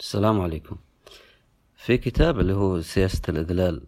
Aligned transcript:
السلام 0.00 0.40
عليكم. 0.40 0.76
في 1.76 1.98
كتاب 1.98 2.40
اللي 2.40 2.52
هو 2.52 2.80
سياسة 2.80 3.20
الإذلال 3.28 3.82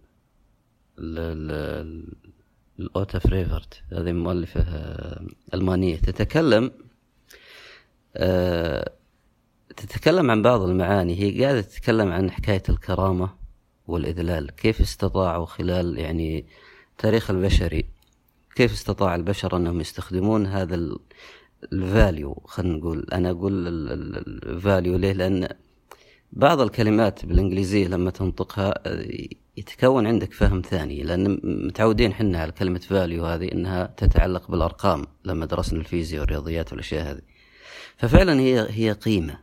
الأوتا 2.79 3.19
فريفرت 3.19 3.83
هذه 3.93 4.13
مؤلفة 4.13 4.61
آه، 4.61 5.27
ألمانية 5.55 5.97
تتكلم 5.97 6.71
آه، 8.17 8.93
تتكلم 9.77 10.31
عن 10.31 10.43
بعض 10.43 10.63
المعاني. 10.63 11.21
هي 11.21 11.45
قاعدة 11.45 11.61
تتكلم 11.61 12.13
عن 12.13 12.31
حكاية 12.31 12.63
الكرامة 12.69 13.31
والإذلال 13.87 14.51
كيف 14.51 14.81
استطاعوا 14.81 15.47
خلال 15.47 15.99
يعني 15.99 16.47
تاريخ 16.99 17.31
البشري 17.31 17.85
كيف 18.55 18.73
استطاع 18.73 19.15
البشر 19.15 19.57
أنهم 19.57 19.81
يستخدمون 19.81 20.47
هذا 20.47 20.97
ال 21.73 21.85
value 21.85 22.43
خلينا 22.45 22.77
نقول 22.77 23.07
أنا 23.13 23.31
أقول 23.31 23.53
ال 23.67 23.89
value 23.89 24.97
ليه؟ 24.97 25.13
لأن 25.13 25.49
بعض 26.33 26.61
الكلمات 26.61 27.27
بالإنجليزية 27.27 27.89
لما 27.89 28.11
تنطقها 28.11 28.75
يتكون 29.57 30.07
عندك 30.07 30.33
فهم 30.33 30.63
ثاني 30.71 31.03
لأن 31.03 31.41
متعودين 31.45 32.15
حنا 32.15 32.39
على 32.39 32.53
كلمة 32.53 32.79
value 32.79 33.27
هذه 33.27 33.53
أنها 33.53 33.95
تتعلق 33.97 34.51
بالأرقام 34.51 35.07
لما 35.25 35.47
درسنا 35.47 35.81
الفيزياء 35.81 36.21
والرياضيات 36.21 36.73
والأشياء 36.73 37.11
هذه. 37.11 37.21
ففعلا 37.97 38.41
هي 38.41 38.67
هي 38.71 38.93
قيمة 38.93 39.39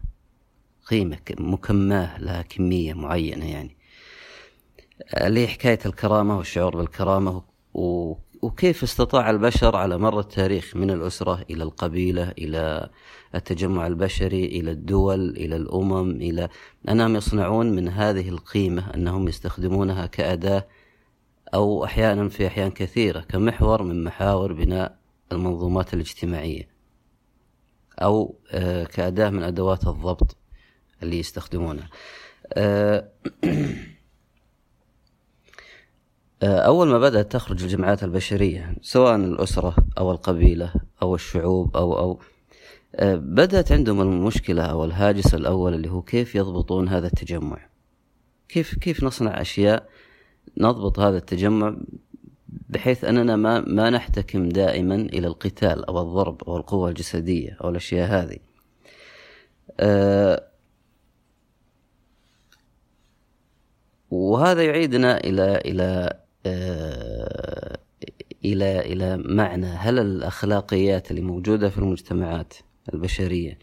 قيمة 0.85 1.17
مكممة 1.39 2.19
لها 2.19 2.41
كمية 2.41 2.93
معينة 2.93 3.51
يعني. 3.51 3.77
اللي 5.17 5.47
حكاية 5.47 5.79
الكرامة 5.85 6.37
والشعور 6.37 6.77
بالكرامة 6.77 7.43
وكيف 8.41 8.83
استطاع 8.83 9.29
البشر 9.29 9.75
على 9.75 9.97
مر 9.97 10.19
التاريخ 10.19 10.75
من 10.75 10.91
الأسرة 10.91 11.45
إلى 11.49 11.63
القبيلة 11.63 12.31
إلى 12.31 12.89
التجمع 13.35 13.87
البشري 13.87 14.45
إلى 14.45 14.71
الدول 14.71 15.29
إلى 15.29 15.55
الأمم 15.55 16.11
إلى 16.11 16.49
أنهم 16.89 17.15
يصنعون 17.15 17.75
من 17.75 17.87
هذه 17.87 18.29
القيمة 18.29 18.93
أنهم 18.95 19.27
يستخدمونها 19.27 20.05
كأداة 20.05 20.67
أو 21.53 21.85
أحيانا 21.85 22.29
في 22.29 22.47
أحيان 22.47 22.71
كثيرة 22.71 23.19
كمحور 23.19 23.83
من 23.83 24.03
محاور 24.03 24.53
بناء 24.53 24.99
المنظومات 25.31 25.93
الاجتماعية 25.93 26.67
أو 28.01 28.35
آه، 28.51 28.83
كأداة 28.83 29.29
من 29.29 29.43
أدوات 29.43 29.87
الضبط 29.87 30.37
اللي 31.03 31.19
يستخدمونها. 31.19 31.89
آه، 32.53 33.09
أول 36.43 36.87
ما 36.87 36.99
بدأت 36.99 37.31
تخرج 37.31 37.63
الجماعات 37.63 38.03
البشرية 38.03 38.75
سواء 38.81 39.15
الأسرة 39.15 39.75
أو 39.97 40.11
القبيلة 40.11 40.73
أو 41.01 41.15
الشعوب 41.15 41.77
أو 41.77 41.99
أو 41.99 42.19
آه، 42.95 43.15
بدأت 43.15 43.71
عندهم 43.71 44.01
المشكلة 44.01 44.63
أو 44.63 44.85
الهاجس 44.85 45.33
الأول 45.33 45.73
اللي 45.73 45.89
هو 45.89 46.01
كيف 46.01 46.35
يضبطون 46.35 46.87
هذا 46.87 47.07
التجمع. 47.07 47.69
كيف 48.49 48.75
كيف 48.75 49.03
نصنع 49.03 49.41
أشياء 49.41 49.89
نضبط 50.57 50.99
هذا 50.99 51.17
التجمع 51.17 51.75
بحيث 52.69 53.03
أننا 53.03 53.35
ما 53.35 53.59
ما 53.59 53.89
نحتكم 53.89 54.49
دائما 54.49 54.95
إلى 54.95 55.27
القتال 55.27 55.85
أو 55.85 55.99
الضرب 56.01 56.43
أو 56.43 56.57
القوة 56.57 56.89
الجسدية 56.89 57.57
أو 57.63 57.69
الأشياء 57.69 58.09
هذه. 58.09 58.37
أه 59.79 60.49
وهذا 64.11 64.63
يعيدنا 64.63 65.17
إلى 65.17 65.57
إلى 65.65 66.19
أه 66.45 67.77
إلى 68.45 68.79
إلى 68.79 69.17
معنى 69.17 69.65
هل 69.65 69.99
الأخلاقيات 69.99 71.11
اللي 71.11 71.21
موجودة 71.21 71.69
في 71.69 71.77
المجتمعات 71.77 72.53
البشرية 72.93 73.59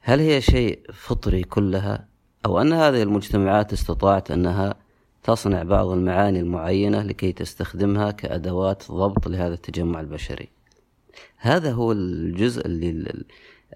هل 0.00 0.20
هي 0.20 0.40
شيء 0.40 0.80
فطري 0.92 1.42
كلها؟ 1.42 2.08
أو 2.46 2.60
أن 2.60 2.72
هذه 2.72 3.02
المجتمعات 3.02 3.72
استطاعت 3.72 4.30
أنها 4.30 4.74
تصنع 5.22 5.62
بعض 5.62 5.86
المعاني 5.86 6.40
المعينة 6.40 7.02
لكي 7.02 7.32
تستخدمها 7.32 8.10
كأدوات 8.10 8.82
ضبط 8.90 9.28
لهذا 9.28 9.54
التجمع 9.54 10.00
البشري. 10.00 10.48
هذا 11.36 11.72
هو 11.72 11.92
الجزء 11.92 12.66
اللي 12.66 13.24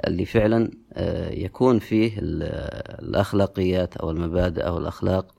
اللي 0.06 0.24
فعلا 0.24 0.70
آه، 0.92 1.30
يكون 1.30 1.78
فيه 1.78 2.12
الأخلاقيات 2.18 3.96
أو 3.96 4.10
المبادئ 4.10 4.62
أو 4.62 4.78
الأخلاق 4.78 5.26
آه، 5.26 5.37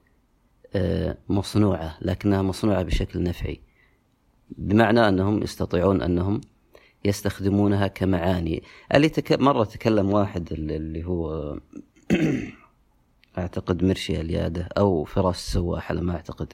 مصنوعة 1.30 1.98
لكنها 2.02 2.42
مصنوعة 2.42 2.84
بشكل 2.84 3.24
نفعي. 3.24 3.60
بمعنى 4.50 5.08
أنهم 5.08 5.44
يستطيعون 5.44 6.02
أنهم 6.02 6.42
يستخدمونها 7.06 7.88
كمعاني. 7.88 8.64
اللي 8.96 9.10
تك... 9.10 9.32
مرة 9.32 9.64
تكلم 9.64 10.14
واحد 10.14 10.52
اللي 10.52 11.04
هو 11.06 11.58
أعتقد 13.38 13.84
مرشي 13.84 14.22
اليادة 14.22 14.70
أو 14.78 15.04
فراس 15.04 15.48
السواح 15.48 15.92
على 15.92 16.02
ما 16.02 16.14
أعتقد. 16.16 16.54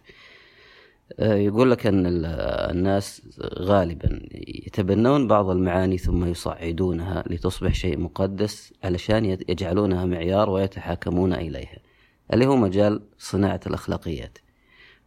آه، 1.19 1.35
يقول 1.35 1.71
لك 1.71 1.87
أن 1.87 2.03
الناس 2.05 3.21
غالبا 3.53 4.19
يتبنون 4.33 5.27
بعض 5.27 5.49
المعاني 5.49 5.97
ثم 5.97 6.25
يصعدونها 6.25 7.23
لتصبح 7.27 7.73
شيء 7.73 7.99
مقدس 7.99 8.73
علشان 8.83 9.25
يجعلونها 9.25 10.05
معيار 10.05 10.49
ويتحاكمون 10.49 11.33
إليها. 11.33 11.84
اللي 12.33 12.45
هو 12.45 12.55
مجال 12.55 13.01
صناعة 13.17 13.59
الأخلاقيات. 13.67 14.37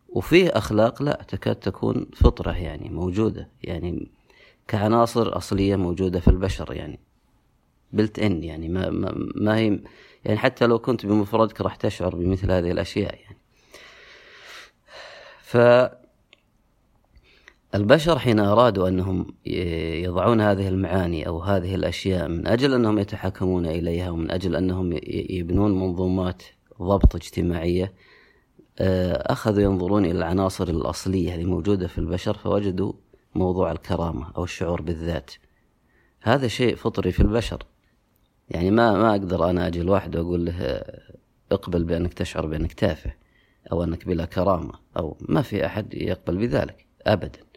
وفيه 0.09 0.49
أخلاق 0.49 1.03
لا 1.03 1.25
تكاد 1.29 1.57
تكون 1.57 2.07
فطرة 2.15 2.53
يعني 2.53 2.89
موجودة 2.89 3.49
يعني 3.63 4.11
كعناصر 4.69 5.37
أصلية 5.37 5.77
موجودة 5.77 6.21
في 6.21 6.29
البشر 6.29 6.73
يعني 6.73 6.99
بلت 7.93 8.19
إن 8.19 8.45
يعني 8.45 8.69
ما, 8.69 8.91
ما, 8.91 9.13
ما 9.35 9.57
هي 9.57 9.81
يعني 10.25 10.39
حتى 10.39 10.67
لو 10.67 10.79
كنت 10.79 11.07
بمفردك 11.07 11.61
راح 11.61 11.77
تشعر 11.77 12.17
بمثل 12.17 12.51
هذه 12.51 12.71
الأشياء 12.71 13.15
يعني. 13.15 13.39
ف 15.43 15.57
البشر 17.75 18.19
حين 18.19 18.41
أرادوا 18.41 18.89
أنهم 18.89 19.27
يضعون 20.05 20.41
هذه 20.41 20.69
المعاني 20.69 21.27
أو 21.27 21.41
هذه 21.41 21.75
الأشياء 21.75 22.29
من 22.29 22.47
أجل 22.47 22.75
أنهم 22.75 22.99
يتحكمون 22.99 23.67
إليها 23.67 24.11
ومن 24.11 24.31
أجل 24.31 24.57
أنهم 24.57 24.99
يبنون 25.31 25.81
منظومات 25.81 26.43
ضبط 26.83 27.15
اجتماعية 27.17 27.93
آه، 28.79 29.33
أخذوا 29.33 29.63
ينظرون 29.63 30.05
إلى 30.05 30.19
العناصر 30.19 30.69
الأصلية 30.69 31.35
اللي 31.35 31.45
موجودة 31.45 31.87
في 31.87 31.99
البشر 31.99 32.35
فوجدوا 32.35 32.93
موضوع 33.35 33.73
الكرامة 33.73 34.33
أو 34.37 34.45
الشعور 34.45 34.83
بالذات. 34.83 35.31
هذا 36.21 36.49
شيء 36.49 36.77
فطري 36.77 37.13
في 37.13 37.21
البشر. 37.21 37.63
يعني 38.51 38.71
ما 38.71 38.93
ما 38.93 39.11
أقدر 39.11 39.51
أنا 39.51 39.67
أجي 39.67 39.81
الواحد 39.81 40.17
وأقول 40.17 40.45
له 40.45 40.83
اقبل 41.53 41.85
بأنك 41.85 42.15
تشعر 42.15 42.47
بأنك 42.47 42.73
تافه 42.73 43.13
أو 43.73 43.85
أنك 43.85 44.07
بلا 44.07 44.25
كرامة 44.25 44.73
أو 44.97 45.17
ما 45.21 45.43
في 45.43 45.67
أحد 45.67 45.95
يقبل 45.95 46.37
بذلك 46.37 46.87
أبدا. 47.07 47.48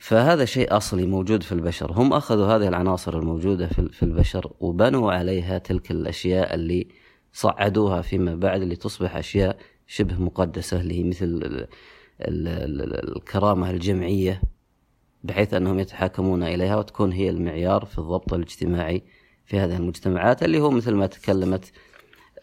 فهذا 0.00 0.44
شيء 0.44 0.76
أصلي 0.76 1.06
موجود 1.06 1.42
في 1.42 1.52
البشر. 1.52 1.92
هم 1.92 2.12
أخذوا 2.12 2.46
هذه 2.46 2.68
العناصر 2.68 3.18
الموجودة 3.18 3.66
في 3.68 4.02
البشر 4.02 4.52
وبنوا 4.60 5.12
عليها 5.12 5.58
تلك 5.58 5.90
الأشياء 5.90 6.54
اللي 6.54 6.88
صعدوها 7.32 8.02
فيما 8.02 8.34
بعد 8.34 8.62
لتصبح 8.62 9.16
أشياء 9.16 9.56
شبه 9.86 10.20
مقدسة 10.20 10.80
اللي 10.80 10.98
هي 10.98 11.04
مثل 11.04 11.66
الكرامة 12.20 13.70
الجمعية 13.70 14.42
بحيث 15.24 15.54
أنهم 15.54 15.78
يتحاكمون 15.78 16.42
إليها 16.42 16.76
وتكون 16.76 17.12
هي 17.12 17.30
المعيار 17.30 17.84
في 17.84 17.98
الضبط 17.98 18.32
الاجتماعي 18.32 19.02
في 19.44 19.58
هذه 19.58 19.76
المجتمعات 19.76 20.42
اللي 20.42 20.60
هو 20.60 20.70
مثل 20.70 20.94
ما 20.94 21.06
تكلمت 21.06 21.72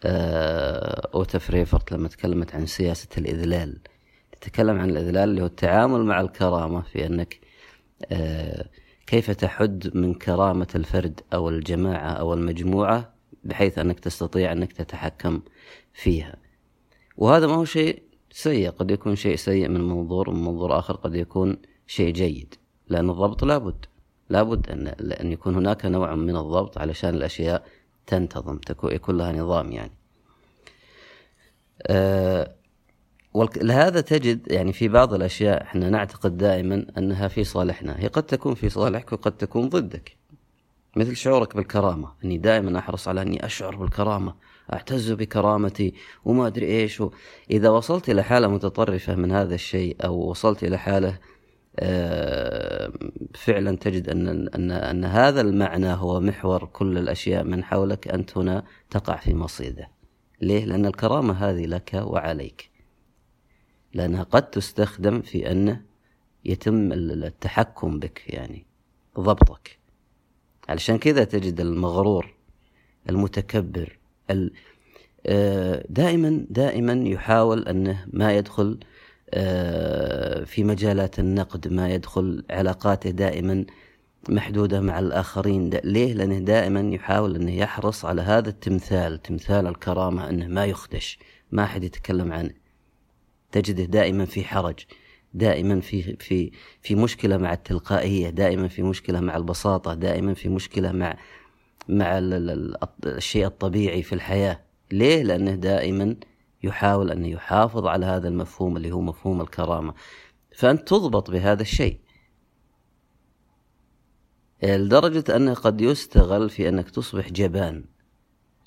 آه، 0.04 1.10
أوتا 1.14 1.38
فريفرت 1.38 1.92
لما 1.92 2.08
تكلمت 2.08 2.54
عن 2.54 2.66
سياسة 2.66 3.08
الإذلال. 3.18 3.78
تتكلم 4.40 4.78
عن 4.78 4.90
الإذلال 4.90 5.28
اللي 5.28 5.42
هو 5.42 5.46
التعامل 5.46 6.04
مع 6.04 6.20
الكرامة 6.20 6.82
في 6.82 7.06
أنك 7.06 7.43
كيف 9.06 9.30
تحد 9.30 9.90
من 9.94 10.14
كرامة 10.14 10.68
الفرد 10.74 11.20
أو 11.34 11.48
الجماعة 11.48 12.10
أو 12.10 12.34
المجموعة 12.34 13.14
بحيث 13.44 13.78
أنك 13.78 14.00
تستطيع 14.00 14.52
أنك 14.52 14.72
تتحكم 14.72 15.40
فيها؟ 15.92 16.36
وهذا 17.16 17.46
ما 17.46 17.54
هو 17.54 17.64
شيء 17.64 18.02
سيء 18.30 18.70
قد 18.70 18.90
يكون 18.90 19.16
شيء 19.16 19.36
سيء 19.36 19.68
من 19.68 19.80
منظور 19.80 20.30
ومن 20.30 20.44
منظور 20.44 20.78
آخر 20.78 20.96
قد 20.96 21.14
يكون 21.14 21.56
شيء 21.86 22.12
جيد 22.12 22.54
لأن 22.88 23.10
الضبط 23.10 23.44
لابد 23.44 23.84
لابد 24.28 24.70
أن, 24.70 24.86
أن 25.12 25.32
يكون 25.32 25.54
هناك 25.54 25.86
نوع 25.86 26.14
من 26.14 26.36
الضبط 26.36 26.78
علشان 26.78 27.14
الأشياء 27.14 27.66
تنتظم 28.06 28.58
تكون 28.58 28.92
يكون 28.92 29.16
لها 29.16 29.32
نظام 29.32 29.72
يعني. 29.72 29.92
أه 31.82 32.54
ولهذا 33.34 34.00
تجد 34.00 34.52
يعني 34.52 34.72
في 34.72 34.88
بعض 34.88 35.14
الأشياء 35.14 35.62
إحنا 35.62 35.90
نعتقد 35.90 36.36
دائما 36.36 36.86
أنها 36.98 37.28
في 37.28 37.44
صالحنا. 37.44 38.00
هي 38.00 38.06
قد 38.06 38.22
تكون 38.22 38.54
في 38.54 38.68
صالحك 38.68 39.12
وقد 39.12 39.36
تكون 39.36 39.68
ضدك. 39.68 40.16
مثل 40.96 41.16
شعورك 41.16 41.56
بالكرامة. 41.56 42.12
أني 42.24 42.38
دائما 42.38 42.78
أحرص 42.78 43.08
على 43.08 43.22
أني 43.22 43.46
أشعر 43.46 43.76
بالكرامة 43.76 44.34
أعتز 44.72 45.12
بكرامتي 45.12 45.94
وما 46.24 46.46
أدري 46.46 46.66
إيش. 46.66 47.00
و... 47.00 47.10
إذا 47.50 47.68
وصلت 47.70 48.10
إلى 48.10 48.22
حالة 48.22 48.48
متطرفة 48.48 49.14
من 49.14 49.32
هذا 49.32 49.54
الشيء 49.54 49.96
أو 50.04 50.30
وصلت 50.30 50.64
إلى 50.64 50.78
حالة 50.78 51.18
آه، 51.78 52.92
فعلا 53.34 53.76
تجد 53.76 54.08
أن, 54.08 54.48
أن, 54.48 54.70
أن 54.70 55.04
هذا 55.04 55.40
المعنى 55.40 55.92
هو 55.92 56.20
محور 56.20 56.64
كل 56.64 56.98
الأشياء 56.98 57.44
من 57.44 57.64
حولك 57.64 58.08
أنت 58.08 58.38
هنا 58.38 58.64
تقع 58.90 59.16
في 59.16 59.34
مصيدة. 59.34 59.88
ليه؟ 60.40 60.64
لأن 60.64 60.86
الكرامة 60.86 61.32
هذه 61.32 61.66
لك 61.66 61.90
وعليك. 61.94 62.73
لأنها 63.94 64.22
قد 64.22 64.50
تستخدم 64.50 65.20
في 65.20 65.50
أنه 65.50 65.82
يتم 66.44 66.92
التحكم 66.92 67.98
بك 67.98 68.22
يعني 68.26 68.64
ضبطك. 69.20 69.78
علشان 70.68 70.98
كذا 70.98 71.24
تجد 71.24 71.60
المغرور 71.60 72.34
المتكبر 73.08 73.98
آه، 75.26 75.84
دائما 75.88 76.46
دائما 76.50 77.08
يحاول 77.08 77.68
أنه 77.68 78.06
ما 78.12 78.36
يدخل 78.36 78.78
آه، 79.30 80.44
في 80.44 80.64
مجالات 80.64 81.18
النقد 81.18 81.68
ما 81.68 81.90
يدخل 81.90 82.44
علاقاته 82.50 83.10
دائما 83.10 83.64
محدودة 84.28 84.80
مع 84.80 84.98
الآخرين. 84.98 85.70
ليه؟ 85.84 86.14
لأنه 86.14 86.38
دائما 86.38 86.80
يحاول 86.94 87.36
أنه 87.36 87.52
يحرص 87.52 88.04
على 88.04 88.22
هذا 88.22 88.48
التمثال 88.48 89.22
تمثال 89.22 89.66
الكرامة 89.66 90.28
أنه 90.28 90.46
ما 90.46 90.66
يخدش 90.66 91.18
ما 91.52 91.64
أحد 91.64 91.84
يتكلم 91.84 92.32
عنه. 92.32 92.63
تجده 93.54 93.84
دائما 93.84 94.24
في 94.24 94.44
حرج 94.44 94.78
دائما 95.34 95.80
في 95.80 96.16
في 96.16 96.50
في 96.80 96.94
مشكلة 96.94 97.36
مع 97.36 97.52
التلقائية 97.52 98.30
دائما 98.30 98.68
في 98.68 98.82
مشكلة 98.82 99.20
مع 99.20 99.36
البساطة 99.36 99.94
دائما 99.94 100.34
في 100.34 100.48
مشكلة 100.48 100.92
مع 100.92 101.16
مع 101.88 102.18
الشيء 103.04 103.46
الطبيعي 103.46 104.02
في 104.02 104.14
الحياة. 104.14 104.60
ليه؟ 104.92 105.22
لأنه 105.22 105.54
دائما 105.54 106.16
يحاول 106.62 107.10
أن 107.10 107.24
يحافظ 107.24 107.86
على 107.86 108.06
هذا 108.06 108.28
المفهوم 108.28 108.76
اللي 108.76 108.92
هو 108.92 109.00
مفهوم 109.00 109.40
الكرامة. 109.40 109.94
فأنت 110.56 110.88
تضبط 110.88 111.30
بهذا 111.30 111.62
الشيء. 111.62 111.98
لدرجة 114.62 115.36
أنه 115.36 115.54
قد 115.54 115.80
يستغل 115.80 116.50
في 116.50 116.68
أنك 116.68 116.90
تصبح 116.90 117.28
جبان 117.28 117.84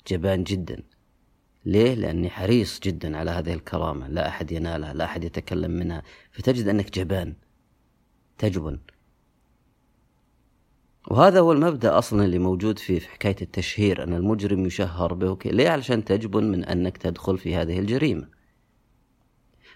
جبان 0.06 0.44
جدا. 0.44 0.82
ليه؟ 1.64 1.94
لأني 1.94 2.30
حريص 2.30 2.80
جدا 2.80 3.16
على 3.16 3.30
هذه 3.30 3.54
الكرامة 3.54 4.08
لا 4.08 4.28
أحد 4.28 4.52
ينالها 4.52 4.94
لا 4.94 5.04
أحد 5.04 5.24
يتكلم 5.24 5.70
منها 5.70 6.02
فتجد 6.32 6.68
أنك 6.68 6.90
جبان 6.98 7.34
تجبن 8.38 8.78
وهذا 11.10 11.40
هو 11.40 11.52
المبدأ 11.52 11.98
أصلا 11.98 12.24
اللي 12.24 12.38
موجود 12.38 12.78
في 12.78 13.00
في 13.00 13.08
حكاية 13.08 13.36
التشهير 13.42 14.02
أن 14.02 14.14
المجرم 14.14 14.66
يشهر 14.66 15.14
به 15.14 15.30
وكي. 15.30 15.48
ليه 15.48 15.68
علشان 15.68 16.04
تجبن 16.04 16.44
من 16.44 16.64
أنك 16.64 16.96
تدخل 16.96 17.38
في 17.38 17.56
هذه 17.56 17.78
الجريمة 17.78 18.28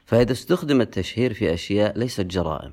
فإذا 0.04 0.32
استخدم 0.32 0.80
التشهير 0.80 1.34
في 1.34 1.54
أشياء 1.54 1.98
ليست 1.98 2.20
جرائم 2.20 2.72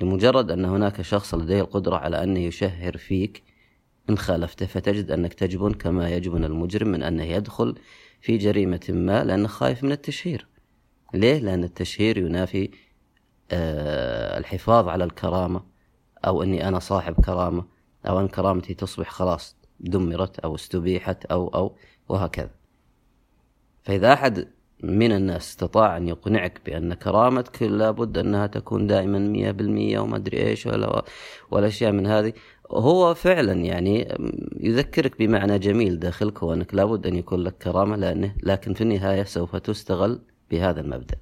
لمجرد 0.00 0.50
أن 0.50 0.64
هناك 0.64 1.02
شخص 1.02 1.34
لديه 1.34 1.60
القدرة 1.60 1.96
على 1.96 2.22
انه 2.22 2.40
يشهر 2.40 2.96
فيك 2.96 3.42
ان 4.10 4.18
خالفته 4.18 4.66
فتجد 4.66 5.10
أنك 5.10 5.34
تجبن 5.34 5.72
كما 5.72 6.10
يجبن 6.10 6.44
المجرم 6.44 6.88
من 6.88 7.02
أنه 7.02 7.24
يدخل 7.24 7.74
في 8.20 8.38
جريمة 8.38 8.80
ما 8.88 9.24
لأنه 9.24 9.48
خايف 9.48 9.84
من 9.84 9.92
التشهير. 9.92 10.46
ليه؟ 11.14 11.38
لأن 11.38 11.64
التشهير 11.64 12.18
ينافي 12.18 12.70
آه 13.50 14.38
الحفاظ 14.38 14.88
على 14.88 15.04
الكرامة 15.04 15.62
أو 16.26 16.42
أني 16.42 16.68
أنا 16.68 16.78
صاحب 16.78 17.14
كرامة 17.24 17.64
أو 18.06 18.20
أن 18.20 18.28
كرامتي 18.28 18.74
تصبح 18.74 19.10
خلاص 19.10 19.56
دمرت 19.80 20.38
أو 20.38 20.54
استبيحت 20.54 21.24
أو 21.24 21.48
أو 21.48 21.76
وهكذا. 22.08 22.50
فإذا 23.82 24.12
أحد 24.12 24.48
من 24.82 25.12
الناس 25.12 25.48
استطاع 25.48 25.96
أن 25.96 26.08
يقنعك 26.08 26.60
بأن 26.66 26.94
كرامتك 26.94 27.62
لابد 27.62 28.18
أنها 28.18 28.46
تكون 28.46 28.86
دائما 28.86 29.18
مية 29.18 29.50
بالمية 29.50 29.98
وما 29.98 30.16
أدري 30.16 30.46
إيش 30.46 30.66
ولا 30.66 31.04
والأشياء 31.50 31.92
من 31.92 32.06
هذه 32.06 32.32
هو 32.70 33.14
فعلا 33.14 33.52
يعني 33.52 34.08
يذكرك 34.60 35.18
بمعنى 35.18 35.58
جميل 35.58 35.98
داخلك 35.98 36.38
هو 36.38 36.52
أنك 36.52 36.74
لابد 36.74 37.06
أن 37.06 37.16
يكون 37.16 37.40
لك 37.40 37.58
كرامة 37.58 37.96
لأنه 37.96 38.34
لكن 38.42 38.74
في 38.74 38.80
النهاية 38.80 39.24
سوف 39.24 39.56
تستغل 39.56 40.20
بهذا 40.50 40.80
المبدأ. 40.80 41.16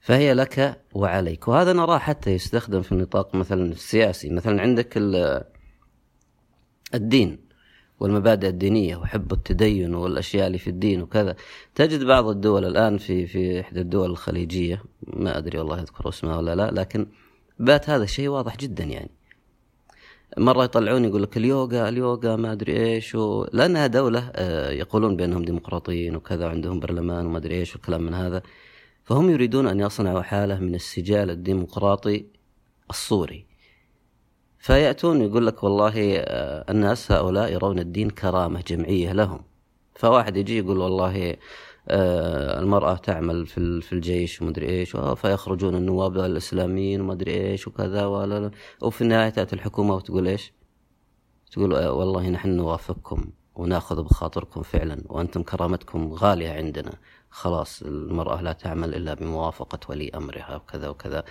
فهي 0.00 0.34
لك 0.34 0.82
وعليك. 0.94 1.48
وهذا 1.48 1.72
نراه 1.72 1.98
حتى 1.98 2.30
يستخدم 2.30 2.82
في 2.82 2.92
النطاق 2.92 3.34
مثلا 3.34 3.72
السياسي 3.72 4.30
مثلا 4.30 4.62
عندك 4.62 4.98
الدين 6.94 7.46
والمبادئ 8.00 8.48
الدينية 8.48 8.96
وحب 8.96 9.32
التدين 9.32 9.94
والأشياء 9.94 10.46
اللي 10.46 10.58
في 10.58 10.70
الدين 10.70 11.02
وكذا. 11.02 11.36
تجد 11.74 12.04
بعض 12.04 12.28
الدول 12.28 12.64
الآن 12.64 12.98
في 12.98 13.26
في 13.26 13.60
إحدى 13.60 13.80
الدول 13.80 14.10
الخليجية 14.10 14.82
ما 15.06 15.38
أدري 15.38 15.58
والله 15.58 15.80
أذكر 15.80 16.08
اسمها 16.08 16.36
ولا 16.36 16.54
لا 16.54 16.70
لكن 16.70 17.06
بات 17.58 17.90
هذا 17.90 18.04
الشيء 18.04 18.28
واضح 18.28 18.56
جدا 18.56 18.84
يعني. 18.84 19.10
مرة 20.38 20.64
يطلعون 20.64 21.04
يقول 21.04 21.22
لك 21.22 21.36
اليوغا 21.36 21.88
اليوغا 21.88 22.36
ما 22.36 22.52
أدري 22.52 22.76
إيش 22.76 23.14
و... 23.14 23.46
لأنها 23.52 23.86
دولة 23.86 24.30
آه، 24.34 24.70
يقولون 24.70 25.16
بأنهم 25.16 25.44
ديمقراطيين 25.44 26.16
وكذا 26.16 26.46
وعندهم 26.46 26.80
برلمان 26.80 27.26
وما 27.26 27.38
أدري 27.38 27.54
إيش 27.54 27.74
والكلام 27.76 28.02
من 28.02 28.14
هذا. 28.14 28.42
فهم 29.04 29.30
يريدون 29.30 29.66
أن 29.66 29.80
يصنعوا 29.80 30.22
حالة 30.22 30.58
من 30.60 30.74
السجال 30.74 31.30
الديمقراطي 31.30 32.26
الصوري. 32.90 33.46
فيأتون 34.58 35.22
يقول 35.22 35.46
لك 35.46 35.62
والله 35.62 36.16
آه، 36.18 36.64
الناس 36.70 37.12
هؤلاء 37.12 37.52
يرون 37.52 37.78
الدين 37.78 38.10
كرامة 38.10 38.60
جمعية 38.60 39.12
لهم. 39.12 39.40
فواحد 39.94 40.36
يجي 40.36 40.58
يقول 40.58 40.78
والله 40.78 41.36
المرأة 41.88 42.94
تعمل 42.96 43.46
في 43.46 43.80
في 43.80 43.92
الجيش 43.92 44.42
ومدري 44.42 44.68
إيش 44.68 44.96
فيخرجون 44.96 45.74
النواب 45.74 46.18
الإسلاميين 46.18 47.00
ومدري 47.00 47.34
إيش 47.34 47.68
وكذا 47.68 48.06
ولا 48.06 48.50
وفي 48.82 49.02
النهاية 49.02 49.28
تأتي 49.28 49.56
الحكومة 49.56 49.94
وتقول 49.94 50.28
إيش؟ 50.28 50.52
تقول 51.52 51.74
آه، 51.74 51.92
والله 51.92 52.28
نحن 52.28 52.48
نوافقكم 52.48 53.30
وناخذ 53.54 54.02
بخاطركم 54.02 54.62
فعلا 54.62 55.02
وأنتم 55.06 55.42
كرامتكم 55.42 56.12
غالية 56.12 56.50
عندنا. 56.50 56.92
خلاص 57.30 57.82
المرأة 57.82 58.42
لا 58.42 58.52
تعمل 58.52 58.94
إلا 58.94 59.14
بموافقة 59.14 59.78
ولي 59.88 60.10
أمرها 60.10 60.56
وكذا 60.56 60.88
وكذا. 60.88 61.24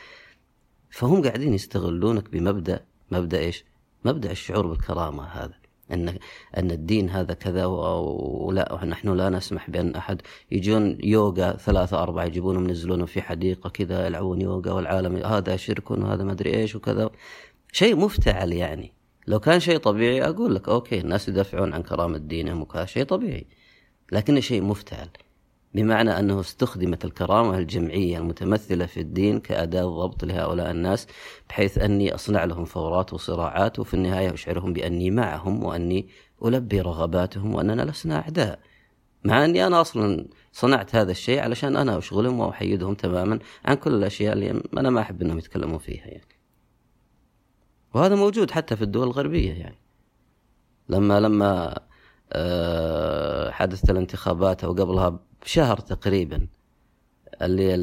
فهم 0.89 1.23
قاعدين 1.23 1.53
يستغلونك 1.53 2.29
بمبدأ 2.29 2.85
مبدأ 3.11 3.39
إيش؟ 3.39 3.65
مبدأ 4.05 4.31
الشعور 4.31 4.67
بالكرامة 4.67 5.23
هذا. 5.23 5.64
أن 5.91 6.17
أن 6.57 6.71
الدين 6.71 7.09
هذا 7.09 7.33
كذا 7.33 7.65
ولا 7.65 8.85
نحن 8.85 9.09
لا 9.09 9.29
نسمح 9.29 9.69
بأن 9.69 9.95
أحد 9.95 10.21
يجون 10.51 10.97
يوغا 11.03 11.51
ثلاثة 11.51 12.03
أربعة 12.03 12.25
يجيبونهم 12.25 12.67
ينزلونهم 12.69 13.05
في 13.05 13.21
حديقة 13.21 13.69
كذا 13.69 14.05
يلعبون 14.05 14.41
يوغا 14.41 14.71
والعالم 14.71 15.15
هذا 15.15 15.55
شرك 15.55 15.91
وهذا 15.91 16.23
ما 16.23 16.31
أدري 16.31 16.55
إيش 16.55 16.75
وكذا. 16.75 17.09
شيء 17.71 17.95
مفتعل 17.95 18.53
يعني. 18.53 18.91
لو 19.27 19.39
كان 19.39 19.59
شيء 19.59 19.77
طبيعي 19.77 20.29
أقول 20.29 20.55
لك 20.55 20.69
أوكي 20.69 20.99
الناس 20.99 21.29
يدافعون 21.29 21.73
عن 21.73 21.83
كرامة 21.83 22.17
دينهم 22.17 22.61
وكذا 22.61 22.85
شيء 22.85 23.03
طبيعي. 23.03 23.47
لكنه 24.11 24.39
شيء 24.39 24.61
مفتعل. 24.63 25.09
بمعنى 25.75 26.19
أنه 26.19 26.39
استخدمت 26.39 27.05
الكرامة 27.05 27.57
الجمعية 27.57 28.17
المتمثلة 28.17 28.85
في 28.85 28.99
الدين 28.99 29.39
كأداة 29.39 29.83
ضبط 29.83 30.25
لهؤلاء 30.25 30.71
الناس 30.71 31.07
بحيث 31.49 31.77
أني 31.77 32.15
أصنع 32.15 32.43
لهم 32.43 32.65
ثورات 32.65 33.13
وصراعات 33.13 33.79
وفي 33.79 33.93
النهاية 33.93 34.33
أشعرهم 34.33 34.73
بأني 34.73 35.11
معهم 35.11 35.63
وأني 35.63 36.07
ألبي 36.45 36.81
رغباتهم 36.81 37.55
وأننا 37.55 37.81
لسنا 37.81 38.15
أعداء. 38.15 38.59
مع 39.23 39.45
أني 39.45 39.67
أنا 39.67 39.81
أصلا 39.81 40.27
صنعت 40.51 40.95
هذا 40.95 41.11
الشيء 41.11 41.39
علشان 41.39 41.75
أنا 41.75 41.97
أشغلهم 41.97 42.39
وأحيدهم 42.39 42.93
تماما 42.93 43.39
عن 43.65 43.75
كل 43.75 43.93
الأشياء 43.93 44.33
اللي 44.33 44.63
أنا 44.77 44.89
ما 44.89 45.01
أحب 45.01 45.21
أنهم 45.21 45.37
يتكلمون 45.37 45.77
فيها 45.77 46.05
يعني. 46.07 46.27
وهذا 47.93 48.15
موجود 48.15 48.51
حتى 48.51 48.75
في 48.75 48.81
الدول 48.81 49.07
الغربية 49.07 49.53
يعني. 49.53 49.79
لما 50.89 51.19
لما 51.19 51.79
حدثت 53.51 53.89
الانتخابات 53.89 54.63
أو 54.63 54.71
قبلها 54.71 55.19
بشهر 55.41 55.77
تقريبا 55.77 56.47
اللي 57.41 57.75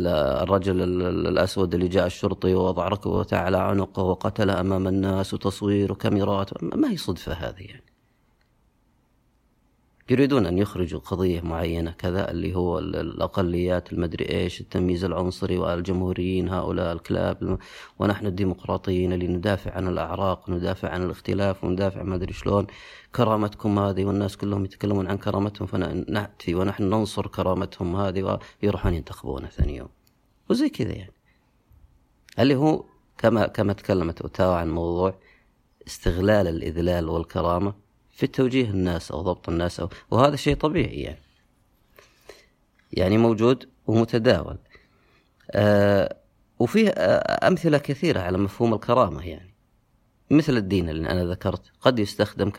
الرجل 0.42 0.82
الأسود 1.28 1.74
اللي 1.74 1.88
جاء 1.88 2.06
الشرطي 2.06 2.54
ووضع 2.54 2.88
ركبته 2.88 3.36
على 3.36 3.58
عنقه 3.58 4.02
وقتله 4.02 4.60
أمام 4.60 4.88
الناس 4.88 5.34
وتصوير 5.34 5.92
وكاميرات 5.92 6.62
ما 6.62 6.90
هي 6.90 6.96
صدفة 6.96 7.32
هذه 7.32 7.62
يعني. 7.62 7.81
يريدون 10.12 10.46
أن 10.46 10.58
يخرجوا 10.58 11.00
قضية 11.00 11.40
معينة 11.40 11.90
كذا 11.90 12.30
اللي 12.30 12.54
هو 12.54 12.78
الأقليات 12.78 13.92
المدري 13.92 14.28
إيش 14.30 14.60
التمييز 14.60 15.04
العنصري 15.04 15.58
والجمهوريين 15.58 16.48
هؤلاء 16.48 16.92
الكلاب 16.92 17.58
ونحن 17.98 18.26
الديمقراطيين 18.26 19.12
اللي 19.12 19.26
ندافع 19.28 19.70
عن 19.70 19.88
الأعراق 19.88 20.50
ندافع 20.50 20.88
عن 20.88 21.02
الاختلاف 21.02 21.64
وندافع 21.64 22.02
ما 22.02 22.14
أدري 22.14 22.32
شلون. 22.32 22.66
كرامتكم 23.14 23.78
هذه 23.78 24.04
والناس 24.04 24.36
كلهم 24.36 24.64
يتكلمون 24.64 25.06
عن 25.06 25.18
كرامتهم 25.18 25.66
فنأتي 25.66 26.54
ونحن 26.54 26.82
ننصر 26.82 27.26
كرامتهم 27.26 27.96
هذه 27.96 28.38
ويروحون 28.62 28.94
ينتخبونه 28.94 29.48
ثاني 29.48 29.76
يوم. 29.76 29.88
وزي 30.50 30.68
كذا 30.68 30.92
يعني. 30.92 31.12
اللي 32.38 32.54
هو 32.54 32.84
كما 33.18 33.46
كما 33.46 33.72
تكلمت 33.72 34.20
أوتاوا 34.20 34.54
عن 34.54 34.70
موضوع 34.70 35.14
استغلال 35.86 36.48
الإذلال 36.48 37.08
والكرامة 37.08 37.81
في 38.22 38.28
توجيه 38.28 38.70
الناس 38.70 39.10
أو 39.10 39.22
ضبط 39.22 39.48
الناس 39.48 39.80
أو 39.80 39.88
وهذا 40.10 40.36
شيء 40.36 40.56
طبيعي 40.56 41.00
يعني. 41.00 41.22
يعني 42.92 43.18
موجود 43.18 43.68
ومتداول. 43.86 44.58
آه 45.50 46.16
وفيه 46.58 46.88
أمثلة 47.48 47.78
كثيرة 47.78 48.20
على 48.20 48.38
مفهوم 48.38 48.74
الكرامة 48.74 49.26
يعني. 49.28 49.54
مثل 50.30 50.56
الدين 50.56 50.88
اللي 50.88 51.10
أنا 51.10 51.24
ذكرت 51.24 51.62
قد 51.80 51.98
يستخدم 51.98 52.52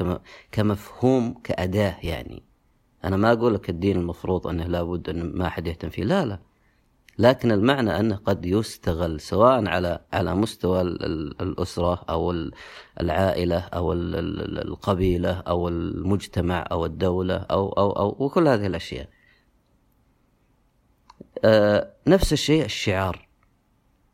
كمفهوم 0.51 1.33
كأداة 1.43 1.97
يعني. 2.03 2.43
أنا 3.03 3.17
ما 3.17 3.31
أقول 3.31 3.53
لك 3.53 3.69
الدين 3.69 3.97
المفروض 3.97 4.47
أنه 4.47 4.67
لابد 4.67 5.09
أن 5.09 5.23
ما 5.23 5.47
أحد 5.47 5.67
يهتم 5.67 5.89
فيه. 5.89 6.03
لا 6.03 6.25
لا. 6.25 6.39
لكن 7.17 7.51
المعنى 7.51 7.99
أنه 7.99 8.15
قد 8.15 8.45
يستغل 8.45 9.19
سواء 9.19 9.67
على 9.67 9.99
على 10.13 10.35
مستوى 10.35 10.81
الأسرة 10.81 12.05
أو 12.09 12.51
العائلة 13.01 13.59
أو 13.59 13.93
القبيلة 13.93 15.31
أو 15.31 15.67
المجتمع 15.67 16.65
أو 16.71 16.85
الدولة 16.85 17.35
أو 17.35 17.69
أو 17.69 17.91
أو 17.91 18.25
وكل 18.25 18.47
هذه 18.47 18.67
الأشياء. 18.67 19.09
آه، 21.45 21.93
نفس 22.07 22.33
الشيء 22.33 22.65
الشعار. 22.65 23.27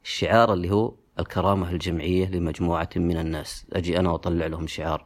الشعار 0.04 0.54
اللي 0.54 0.72
هو 0.72 0.96
الكرامة 1.20 1.70
الجمعية 1.72 2.30
لمجموعة 2.30 2.90
من 2.96 3.18
الناس. 3.18 3.66
أجي 3.74 4.00
أنا 4.00 4.12
وأطلع 4.12 4.46
لهم 4.48 4.68
شعار. 4.68 5.06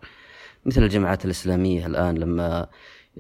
مثل 0.66 0.84
الجماعات 0.84 1.26
الإسلامية 1.26 1.86
الآن 1.88 2.18
لما 2.18 2.68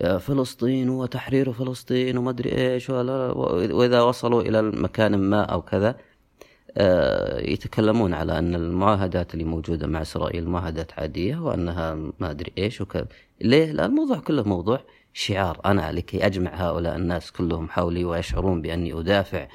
فلسطين 0.01 0.89
وتحرير 0.89 1.53
فلسطين 1.53 2.17
وما 2.17 2.29
أدري 2.29 2.73
إيش 2.73 2.89
وإذا 2.89 4.01
وصلوا 4.01 4.41
إلى 4.41 4.61
مكان 4.61 5.15
ما 5.17 5.41
أو 5.43 5.61
كذا 5.61 5.95
آه، 6.77 7.39
يتكلمون 7.39 8.13
على 8.13 8.39
أن 8.39 8.55
المعاهدات 8.55 9.33
اللي 9.33 9.45
موجودة 9.45 9.87
مع 9.87 10.01
إسرائيل 10.01 10.49
معاهدات 10.49 10.99
عادية 10.99 11.37
وأنها 11.37 11.95
ما 12.19 12.31
أدري 12.31 12.51
إيش 12.57 12.81
وكذا 12.81 13.07
ليه؟ 13.41 13.71
لأن 13.71 13.89
الموضوع 13.89 14.19
كله 14.19 14.43
موضوع 14.43 14.79
شعار 15.13 15.61
أنا 15.65 15.91
لكي 15.91 16.25
أجمع 16.25 16.51
هؤلاء 16.53 16.95
الناس 16.95 17.31
كلهم 17.31 17.69
حولي 17.69 18.05
ويشعرون 18.05 18.61
بأني 18.61 18.99
أدافع 18.99 19.47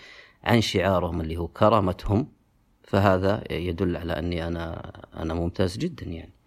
عن 0.44 0.60
شعارهم 0.60 1.20
اللي 1.20 1.36
هو 1.36 1.48
كرامتهم 1.48 2.28
فهذا 2.82 3.44
يدل 3.50 3.96
على 3.96 4.12
أني 4.18 4.46
أنا 4.46 4.92
أنا 5.16 5.34
ممتاز 5.34 5.76
جدا 5.76 6.06
يعني 6.06 6.37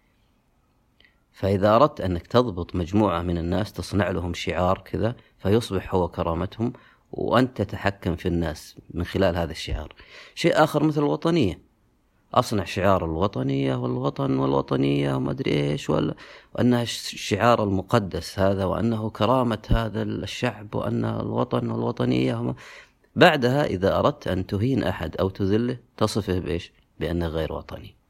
فإذا 1.32 1.76
أردت 1.76 2.00
أنك 2.00 2.26
تضبط 2.26 2.76
مجموعة 2.76 3.22
من 3.22 3.38
الناس 3.38 3.72
تصنع 3.72 4.10
لهم 4.10 4.34
شعار 4.34 4.78
كذا 4.78 5.16
فيصبح 5.38 5.94
هو 5.94 6.08
كرامتهم 6.08 6.72
وأنت 7.12 7.62
تتحكم 7.62 8.16
في 8.16 8.28
الناس 8.28 8.76
من 8.94 9.04
خلال 9.04 9.36
هذا 9.36 9.50
الشعار. 9.50 9.94
شيء 10.34 10.64
آخر 10.64 10.84
مثل 10.84 11.00
الوطنية. 11.00 11.72
أصنع 12.34 12.64
شعار 12.64 13.04
الوطنية 13.04 13.74
والوطن 13.74 14.38
والوطنية 14.38 15.14
وما 15.14 15.30
أدري 15.30 15.70
إيش 15.70 15.90
وأنها 15.90 16.82
الشعار 16.82 17.64
المقدس 17.64 18.38
هذا 18.38 18.64
وأنه 18.64 19.10
كرامة 19.10 19.62
هذا 19.68 20.02
الشعب 20.02 20.74
وأن 20.74 21.04
الوطن 21.04 21.70
والوطنية 21.70 22.54
بعدها 23.16 23.64
إذا 23.64 23.98
أردت 23.98 24.28
أن 24.28 24.46
تهين 24.46 24.84
أحد 24.84 25.16
أو 25.16 25.28
تذله 25.28 25.78
تصفه 25.96 26.38
بإيش؟ 26.38 26.72
بأنه 27.00 27.26
غير 27.26 27.52
وطني. 27.52 28.01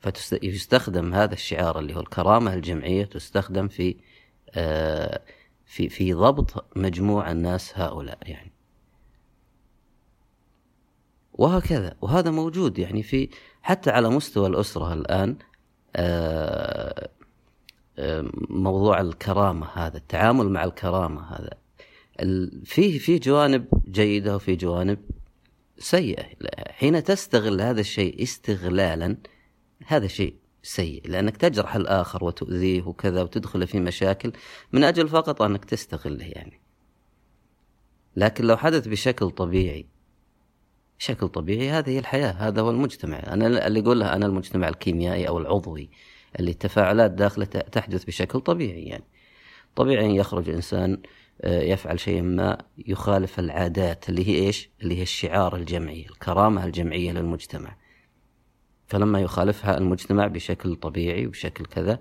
فيستخدم 0.00 1.14
هذا 1.14 1.34
الشعار 1.34 1.78
اللي 1.78 1.96
هو 1.96 2.00
الكرامة 2.00 2.54
الجمعية 2.54 3.04
تستخدم 3.04 3.68
في 3.68 3.96
آه، 4.54 5.22
في 5.66 5.88
في 5.88 6.12
ضبط 6.12 6.64
مجموع 6.76 7.30
الناس 7.30 7.78
هؤلاء 7.78 8.18
يعني. 8.22 8.52
وهكذا. 11.32 11.96
وهذا 12.00 12.30
موجود 12.30 12.78
يعني 12.78 13.02
في 13.02 13.28
حتى 13.62 13.90
على 13.90 14.08
مستوى 14.08 14.46
الأسرة 14.46 14.94
الآن 14.94 15.36
آه، 15.96 17.08
آه، 17.98 18.30
موضوع 18.48 19.00
الكرامة 19.00 19.66
هذا 19.74 19.96
التعامل 19.96 20.48
مع 20.48 20.64
الكرامة 20.64 21.22
هذا. 21.22 21.60
فيه 22.64 22.98
في 22.98 23.18
جوانب 23.18 23.66
جيدة 23.88 24.36
وفي 24.36 24.56
جوانب 24.56 24.98
سيئة. 25.78 26.24
حين 26.70 27.04
تستغل 27.04 27.60
هذا 27.60 27.80
الشيء 27.80 28.22
استغلالا 28.22 29.16
هذا 29.86 30.06
شيء 30.06 30.34
سيء 30.62 31.08
لأنك 31.08 31.36
تجرح 31.36 31.76
الآخر 31.76 32.24
وتؤذيه 32.24 32.82
وكذا 32.82 33.22
وتدخله 33.22 33.66
في 33.66 33.80
مشاكل 33.80 34.32
من 34.72 34.84
أجل 34.84 35.08
فقط 35.08 35.42
أنك 35.42 35.64
تستغله 35.64 36.24
يعني. 36.24 36.60
لكن 38.16 38.44
لو 38.44 38.56
حدث 38.56 38.88
بشكل 38.88 39.30
طبيعي 39.30 39.86
بشكل 40.98 41.28
طبيعي 41.28 41.70
هذه 41.70 41.90
هي 41.90 41.98
الحياة 41.98 42.30
هذا 42.30 42.60
هو 42.62 42.70
المجتمع. 42.70 43.18
أنا 43.18 43.66
اللي 43.66 43.80
أقول 43.80 44.00
له 44.00 44.14
أنا 44.14 44.26
المجتمع 44.26 44.68
الكيميائي 44.68 45.28
أو 45.28 45.38
العضوي 45.38 45.90
اللي 46.40 46.50
التفاعلات 46.50 47.10
داخله 47.10 47.44
تحدث 47.44 48.04
بشكل 48.04 48.40
طبيعي 48.40 48.82
يعني. 48.82 49.04
طبيعي 49.76 50.06
أن 50.06 50.10
يخرج 50.10 50.50
إنسان 50.50 51.02
آه، 51.42 51.62
يفعل 51.62 52.00
شيء 52.00 52.22
ما 52.22 52.58
يخالف 52.78 53.38
العادات 53.38 54.08
اللي 54.08 54.28
هي 54.28 54.46
إيش؟ 54.46 54.70
اللي 54.82 54.98
هي 54.98 55.02
الشعار 55.02 55.56
الجمعي 55.56 56.06
الكرامة 56.10 56.64
الجمعية 56.64 57.12
للمجتمع. 57.12 57.76
فلما 58.90 59.20
يخالفها 59.20 59.78
المجتمع 59.78 60.26
بشكل 60.26 60.76
طبيعي 60.76 61.26
وبشكل 61.26 61.64
كذا 61.64 61.98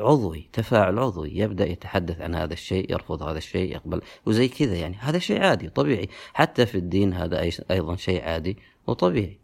عضوي 0.00 0.48
تفاعل 0.52 0.98
عضوي 0.98 1.36
يبدأ 1.36 1.66
يتحدث 1.66 2.20
عن 2.20 2.34
هذا 2.34 2.52
الشيء 2.52 2.92
يرفض 2.92 3.22
هذا 3.22 3.38
الشيء 3.38 3.72
يقبل 3.72 4.00
وزي 4.26 4.48
كذا 4.48 4.76
يعني. 4.76 4.96
هذا 4.96 5.18
شيء 5.18 5.42
عادي 5.42 5.68
طبيعي. 5.68 6.08
حتى 6.34 6.66
في 6.66 6.74
الدين 6.74 7.12
هذا 7.12 7.50
أيضا 7.70 7.96
شيء 7.96 8.22
عادي 8.22 8.56
وطبيعي. 8.86 9.38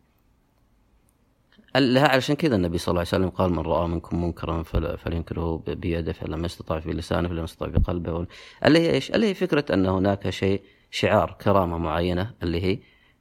لها 1.76 2.08
علشان 2.08 2.36
كذا 2.36 2.56
النبي 2.56 2.78
صلى 2.78 2.92
الله 2.92 3.00
عليه 3.00 3.08
وسلم 3.08 3.28
قال 3.28 3.52
من 3.52 3.58
رأى 3.58 3.88
منكم 3.88 4.24
منكرا 4.24 4.62
فلينكره 4.96 5.56
بيده 5.66 6.12
فلم 6.12 6.44
يستطع 6.44 6.80
في 6.80 6.90
لسانه 6.90 7.28
فلم 7.28 7.44
يستطع 7.44 7.66
بقلبه 7.66 8.26
اللي 8.64 8.78
هي 8.78 8.90
إيش؟ 8.90 9.10
اللي 9.10 9.26
هي 9.26 9.34
فكرة 9.34 9.74
أن 9.74 9.86
هناك 9.86 10.30
شيء 10.30 10.62
شعار 10.90 11.36
كرامة 11.40 11.78
معينة 11.78 12.34
اللي 12.42 12.62
هي 12.62 12.78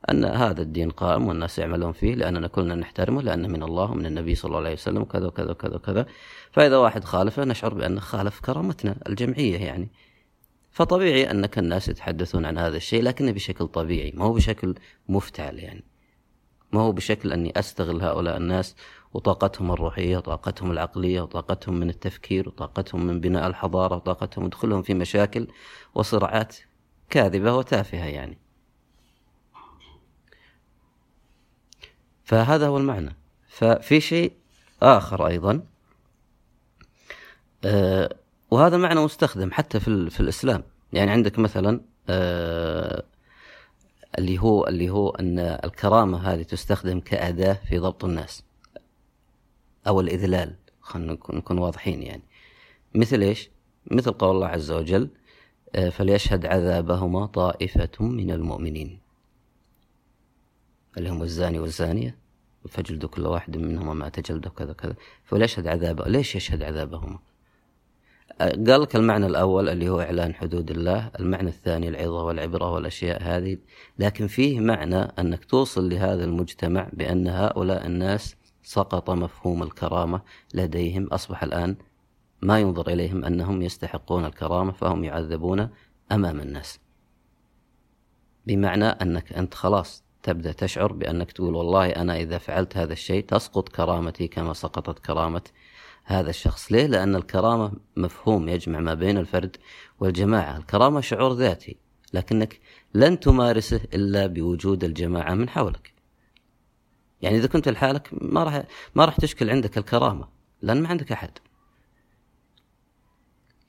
أن 0.10 0.26
هذا 0.26 0.62
الدين 0.62 0.92
قائم 0.92 1.28
والناس 1.28 1.60
يعملون 1.60 1.92
فيه 1.92 2.16
لأننا 2.16 2.48
كلنا 2.48 2.76
نحترمه 2.76 3.22
لأنه 3.22 3.48
من 3.48 3.64
الله 3.64 3.92
ومن 3.92 4.06
النبي 4.06 4.36
صلى 4.36 4.50
الله 4.50 4.60
عليه 4.60 4.74
وسلم 4.74 5.02
وكذا 5.02 5.28
وكذا 5.28 5.52
وكذا 5.52 5.76
وكذا. 5.76 6.06
فإذا 6.52 6.78
واحد 6.78 7.04
خالفه 7.04 7.44
نشعر 7.44 7.74
بأنه 7.74 8.00
خالف 8.00 8.40
كرامتنا 8.40 8.96
الجمعية 9.10 9.58
يعني. 9.58 9.90
فطبيعي 10.72 11.32
أنك 11.32 11.58
الناس 11.58 11.90
يتحدثون 11.90 12.46
عن 12.46 12.58
هذا 12.58 12.78
الشيء 12.78 13.04
لكنه 13.04 13.32
بشكل 13.32 13.68
طبيعي 13.68 14.14
ما 14.16 14.26
هو 14.26 14.34
بشكل 14.34 14.76
مفتعل 15.10 15.60
يعني. 15.60 15.84
ما 16.72 16.82
هو 16.82 16.92
بشكل 16.92 17.34
أني 17.34 17.54
أستغل 17.60 18.02
هؤلاء 18.02 18.38
الناس 18.38 18.76
وطاقتهم 19.14 19.72
الروحية 19.72 20.18
وطاقتهم 20.18 20.72
العقلية 20.72 21.22
وطاقتهم 21.22 21.80
من 21.80 21.90
التفكير 21.90 22.48
وطاقتهم 22.50 23.06
من 23.06 23.20
بناء 23.20 23.48
الحضارة 23.48 23.96
وطاقتهم 23.96 24.46
ادخلهم 24.46 24.82
في 24.82 24.94
مشاكل 24.94 25.48
وصراعات 25.96 26.56
كاذبة 27.10 27.56
وتافهة 27.56 28.06
يعني. 28.06 28.43
فهذا 32.24 32.68
هو 32.68 32.78
المعنى. 32.78 33.16
ففي 33.48 34.02
شيء 34.02 34.34
آخر 34.82 35.28
أيضا 35.28 35.62
آه 37.66 38.16
وهذا 38.52 38.78
معنى 38.78 39.00
مستخدم 39.00 39.52
حتى 39.52 39.80
في, 39.80 40.10
في 40.10 40.20
الإسلام. 40.20 40.64
يعني 40.94 41.12
عندك 41.12 41.40
مثلا 41.40 41.82
آه 42.10 43.04
اللي 44.18 44.40
هو 44.40 44.68
اللي 44.68 44.90
هو 44.90 45.10
أن 45.10 45.40
الكرامة 45.40 46.34
هذه 46.34 46.44
تستخدم 46.44 47.00
كأداة 47.00 47.54
في 47.54 47.78
ضبط 47.78 48.06
الناس 48.06 48.44
أو 49.88 50.02
الإذلال 50.02 50.56
خلينا 50.82 51.14
نكون 51.14 51.58
واضحين 51.58 52.04
يعني. 52.04 52.24
مثل 52.96 53.22
إيش؟ 53.22 53.50
مثل 53.92 54.12
قول 54.12 54.36
الله 54.36 54.48
عز 54.48 54.72
وجل 54.72 55.10
آه 55.76 55.90
فليشهد 55.90 56.46
عذابهما 56.46 57.26
طائفة 57.26 57.90
من 58.00 58.32
المؤمنين. 58.32 59.03
اللي 60.98 61.10
هم 61.10 61.24
الزاني 61.24 61.60
والزانية 61.60 62.18
فجلدوا 62.70 63.10
كل 63.10 63.26
واحد 63.26 63.58
منهما 63.58 63.94
ما 63.94 64.10
تجلده 64.10 64.50
كذا 64.50 64.74
كذا 64.74 64.96
فليشهد 65.26 65.68
عذابه؟ 65.68 66.08
ليش 66.08 66.36
يشهد 66.36 66.64
عذابهما؟ 66.64 67.20
قال 68.42 68.82
لك 68.82 68.96
المعنى 68.96 69.26
الأول 69.26 69.70
اللي 69.70 69.90
هو 69.90 70.02
إعلان 70.02 70.34
حدود 70.34 70.72
الله 70.72 71.12
المعنى 71.20 71.50
الثاني 71.50 71.90
العظة 71.90 72.24
والعبرة 72.24 72.72
والأشياء 72.72 73.24
هذه. 73.24 73.58
لكن 74.00 74.28
فيه 74.28 74.60
معنى 74.60 74.96
أنك 74.96 75.46
توصل 75.46 75.90
لهذا 75.90 76.24
المجتمع 76.24 76.90
بأن 76.94 77.28
هؤلاء 77.28 77.86
الناس 77.86 78.36
سقط 78.64 79.10
مفهوم 79.10 79.64
الكرامة 79.64 80.22
لديهم. 80.54 81.08
أصبح 81.08 81.44
الآن 81.44 81.76
ما 82.42 82.60
ينظر 82.60 82.88
إليهم 82.88 83.26
أنهم 83.26 83.62
يستحقون 83.62 84.26
الكرامة 84.26 84.72
فهم 84.72 85.04
يعذبون 85.04 85.70
أمام 86.12 86.40
الناس. 86.40 86.80
بمعنى 88.48 88.86
أنك 88.86 89.34
أنت 89.34 89.54
خلاص 89.54 90.04
تبدأ 90.24 90.52
تشعر 90.52 90.94
بأنك 90.94 91.32
تقول 91.32 91.56
والله 91.56 91.90
أنا 91.90 92.18
إذا 92.18 92.38
فعلت 92.38 92.78
هذا 92.78 92.94
الشيء 92.94 93.26
تسقط 93.26 93.70
كرامتي 93.70 94.28
كما 94.28 94.54
سقطت 94.54 95.00
كرامة 95.00 95.42
هذا 96.04 96.30
الشخص. 96.30 96.72
ليه؟ 96.72 96.86
لأن 96.86 97.16
الكرامة 97.16 97.72
مفهوم 97.98 98.50
يجمع 98.50 98.80
ما 98.80 98.94
بين 98.94 99.18
الفرد 99.18 99.58
والجماعة. 100.00 100.58
الكرامة 100.58 101.02
شعور 101.02 101.34
ذاتي 101.34 101.78
لكنك 102.14 102.60
لن 102.94 103.20
تمارسه 103.20 103.82
إلا 103.94 104.28
بوجود 104.28 104.84
الجماعة 104.84 105.34
من 105.34 105.50
حولك. 105.50 105.94
يعني 107.22 107.38
إذا 107.38 107.48
كنت 107.48 107.70
لحالك 107.70 108.10
ما 108.12 108.44
راح 108.44 108.64
ما 108.96 109.06
راح 109.06 109.18
تشكل 109.18 109.50
عندك 109.50 109.78
الكرامة 109.78 110.28
لأن 110.62 110.82
ما 110.82 110.90
عندك 110.90 111.12
أحد. 111.12 111.32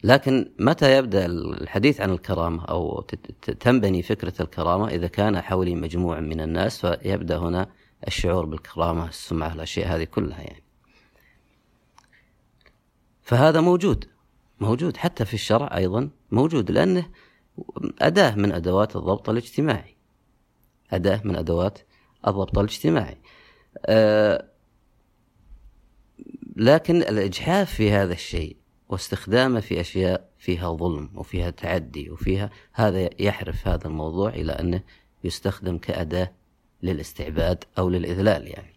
لكن 0.04 0.52
متى 0.58 0.98
يبدأ 0.98 1.26
الحديث 1.26 2.00
عن 2.00 2.10
الكرامة 2.10 2.64
أو 2.64 3.00
تنبني 3.60 4.02
فكرة 4.02 4.42
الكرامة؟ 4.42 4.88
إذا 4.88 5.06
كان 5.06 5.40
حولي 5.40 5.74
مجموع 5.74 6.20
من 6.20 6.40
الناس 6.40 6.86
فيبدأ 6.86 7.38
هنا 7.38 7.70
الشعور 8.06 8.44
بالكرامة 8.44 9.08
السمعة 9.08 9.52
الأشياء 9.52 9.96
هذه 9.96 10.04
كلها 10.04 10.40
يعني. 10.40 10.62
فهذا 13.22 13.60
موجود 13.60 14.04
موجود 14.60 14.96
حتى 14.96 15.24
في 15.24 15.34
الشرع 15.34 15.76
أيضا 15.76 16.10
موجود 16.30 16.70
لأنه 16.70 17.10
أداة 18.00 18.34
من 18.34 18.52
أدوات 18.52 18.96
الضبط 18.96 19.30
الاجتماعي. 19.30 19.96
أداة 20.90 21.20
من 21.24 21.36
أدوات 21.36 21.78
الضبط 22.26 22.58
الاجتماعي. 22.58 23.18
أه 23.86 24.48
لكن 26.56 26.96
الإجحاف 26.96 27.74
في 27.74 27.90
هذا 27.90 28.12
الشيء 28.12 28.63
واستخدامه 28.88 29.60
في 29.60 29.80
أشياء 29.80 30.28
فيها 30.38 30.72
ظلم 30.72 31.10
وفيها 31.14 31.50
تعدي 31.50 32.10
وفيها 32.10 32.50
هذا 32.72 33.10
يحرف 33.18 33.68
هذا 33.68 33.86
الموضوع 33.86 34.28
إلى 34.28 34.52
أنه 34.52 34.82
يستخدم 35.24 35.78
كأداة 35.78 36.32
للاستعباد 36.82 37.64
أو 37.78 37.88
للإذلال 37.88 38.48
يعني. 38.48 38.74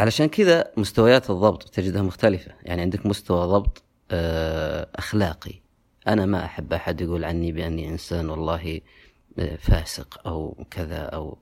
علشان 0.00 0.26
كذا 0.26 0.72
مستويات 0.76 1.30
الضبط 1.30 1.62
تجدها 1.62 2.02
مختلفة. 2.02 2.54
يعني 2.62 2.82
عندك 2.82 3.06
مستوى 3.06 3.46
ضبط 3.46 3.82
آه، 4.10 4.88
أخلاقي. 4.94 5.54
أنا 6.08 6.26
ما 6.26 6.44
أحب 6.44 6.72
أحد 6.72 7.00
يقول 7.00 7.24
عني 7.24 7.52
بأني 7.52 7.88
إنسان 7.88 8.30
والله 8.30 8.80
آه، 9.38 9.56
فاسق 9.56 10.28
أو 10.28 10.64
كذا 10.70 11.02
أو 11.02 11.38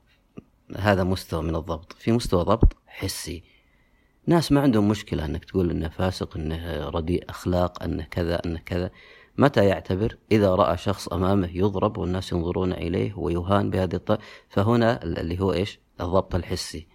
هذا 0.77 1.03
مستوى 1.03 1.43
من 1.43 1.55
الضبط. 1.55 1.93
في 1.93 2.11
مستوى 2.11 2.43
ضبط 2.43 2.75
حسي 2.87 3.43
ناس 4.27 4.51
ما 4.51 4.61
عندهم 4.61 4.87
مشكلة 4.87 5.25
أنك 5.25 5.45
تقول 5.45 5.71
أنه 5.71 5.89
فاسق 5.89 6.37
أنه 6.37 6.89
رديء 6.89 7.29
أخلاق 7.29 7.83
أنه 7.83 8.03
كذا 8.11 8.41
أنه 8.45 8.59
كذا. 8.65 8.91
متى 9.37 9.65
يعتبر؟ 9.65 10.17
إذا 10.31 10.55
رأى 10.55 10.77
شخص 10.77 11.07
أمامه 11.07 11.49
يضرب 11.53 11.97
والناس 11.97 12.31
ينظرون 12.31 12.73
إليه 12.73 13.13
ويهان 13.17 13.69
بهذه 13.69 13.95
الطريقة 13.95 14.23
فهنا 14.49 15.03
اللي 15.03 15.39
هو 15.39 15.53
إيش؟ 15.53 15.79
الضبط 16.01 16.35
الحسي. 16.35 16.87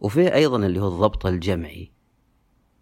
وفي 0.00 0.34
أيضا 0.34 0.56
اللي 0.56 0.80
هو 0.80 0.88
الضبط 0.88 1.26
الجمعي 1.26 1.92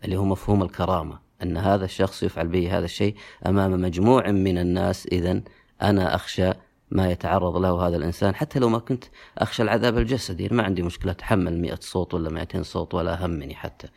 اللي 0.04 0.16
هو 0.16 0.24
مفهوم 0.24 0.62
الكرامة 0.62 1.20
أن 1.42 1.56
هذا 1.56 1.84
الشخص 1.84 2.22
يفعل 2.22 2.48
به 2.48 2.78
هذا 2.78 2.84
الشيء 2.84 3.14
أمام 3.46 3.82
مجموع 3.82 4.30
من 4.30 4.58
الناس 4.58 5.06
إذا 5.06 5.42
أنا 5.82 6.14
أخشى 6.14 6.50
ما 6.92 7.10
يتعرض 7.10 7.56
له 7.56 7.86
هذا 7.86 7.96
الإنسان 7.96 8.34
حتى 8.34 8.58
لو 8.58 8.68
ما 8.68 8.78
كنت 8.78 9.04
أخشى 9.38 9.62
العذاب 9.62 9.98
الجسدي. 9.98 10.48
ما 10.48 10.62
عندي 10.62 10.82
مشكلة 10.82 11.12
أتحمل 11.12 11.60
مئة 11.60 11.78
صوت 11.80 12.14
ولا 12.14 12.30
مئتين 12.30 12.62
صوت 12.62 12.94
ولا 12.94 13.26
همني 13.26 13.54
حتى. 13.54 13.88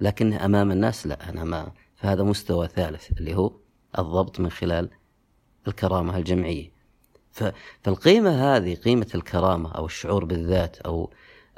لكن 0.00 0.32
أمام 0.32 0.72
الناس 0.72 1.06
لا 1.06 1.28
أنا 1.30 1.44
ما 1.44 1.72
فهذا 1.96 2.22
مستوى 2.22 2.68
ثالث 2.68 3.10
اللي 3.18 3.36
هو 3.36 3.52
الضبط 3.98 4.40
من 4.40 4.50
خلال 4.50 4.90
الكرامة 5.68 6.16
الجمعية. 6.16 6.72
فالقيمة 7.82 8.56
هذه 8.56 8.74
قيمة 8.74 9.08
الكرامة 9.14 9.72
أو 9.72 9.86
الشعور 9.86 10.24
بالذات 10.24 10.76
أو 10.76 11.10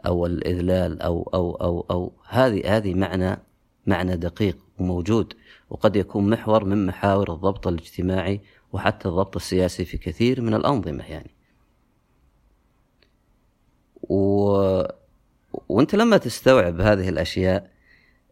أو 0.06 0.26
الإذلال 0.26 1.02
أو 1.02 1.30
أو 1.34 1.54
أو 1.54 1.86
أو 1.90 2.12
هذه 2.28 2.76
هذه 2.76 2.94
معنى 2.94 3.38
معنى 3.86 4.16
دقيق 4.16 4.58
وموجود. 4.78 5.34
وقد 5.70 5.96
يكون 5.96 6.30
محور 6.30 6.64
من 6.64 6.86
محاور 6.86 7.32
الضبط 7.32 7.66
الاجتماعي 7.66 8.40
وحتى 8.72 9.08
الضبط 9.08 9.36
السياسي 9.36 9.84
في 9.84 9.98
كثير 9.98 10.40
من 10.40 10.54
الأنظمة 10.54 11.04
يعني. 11.04 11.30
و... 14.02 14.82
وانت 15.68 15.94
لما 15.94 16.16
تستوعب 16.16 16.80
هذه 16.80 17.08
الأشياء 17.08 17.70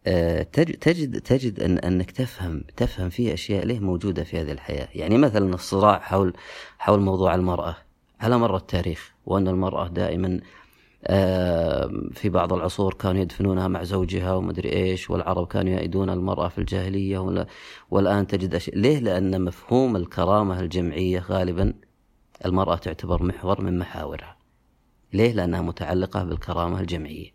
آه، 0.06 0.42
تجد 0.42 1.20
تجد 1.20 1.60
ان 1.60 1.78
أنك 1.78 2.10
تفهم 2.10 2.64
تفهم 2.76 3.10
في 3.10 3.34
أشياء 3.34 3.64
ليه 3.64 3.80
موجودة 3.80 4.24
في 4.24 4.40
هذه 4.40 4.52
الحياة، 4.52 4.88
يعني 4.94 5.18
مثلا 5.18 5.54
الصراع 5.54 5.98
حول 5.98 6.36
حول 6.78 7.00
موضوع 7.00 7.34
المرأة. 7.34 7.76
على 8.20 8.38
مر 8.38 8.56
التاريخ 8.56 9.12
وأن 9.26 9.48
المرأة 9.48 9.88
دائما 9.88 10.40
في 12.12 12.28
بعض 12.28 12.52
العصور 12.52 12.94
كانوا 12.94 13.20
يدفنونها 13.20 13.68
مع 13.68 13.82
زوجها 13.82 14.32
ومدري 14.34 14.72
إيش 14.72 15.10
والعرب 15.10 15.46
كانوا 15.46 15.72
يأيدون 15.72 16.10
المرأة 16.10 16.48
في 16.48 16.58
الجاهلية 16.58 17.46
والآن 17.90 18.26
تجد 18.26 18.54
أشياء 18.54 18.76
ليه؟ 18.78 18.98
لأن 18.98 19.44
مفهوم 19.44 19.96
الكرامة 19.96 20.60
الجمعية 20.60 21.20
غالبا 21.20 21.74
المرأة 22.44 22.76
تعتبر 22.76 23.22
محور 23.22 23.60
من 23.60 23.78
محاورها 23.78 24.36
ليه؟ 25.12 25.32
لأنها 25.32 25.62
متعلقة 25.62 26.24
بالكرامة 26.24 26.80
الجمعية 26.80 27.30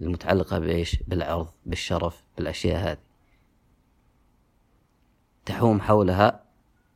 المتعلقة 0.00 0.58
بإيش؟ 0.58 0.96
بالعرض 1.08 1.48
بالشرف 1.66 2.24
بالأشياء 2.36 2.92
هذه 2.92 2.98
تحوم 5.46 5.80
حولها 5.80 6.44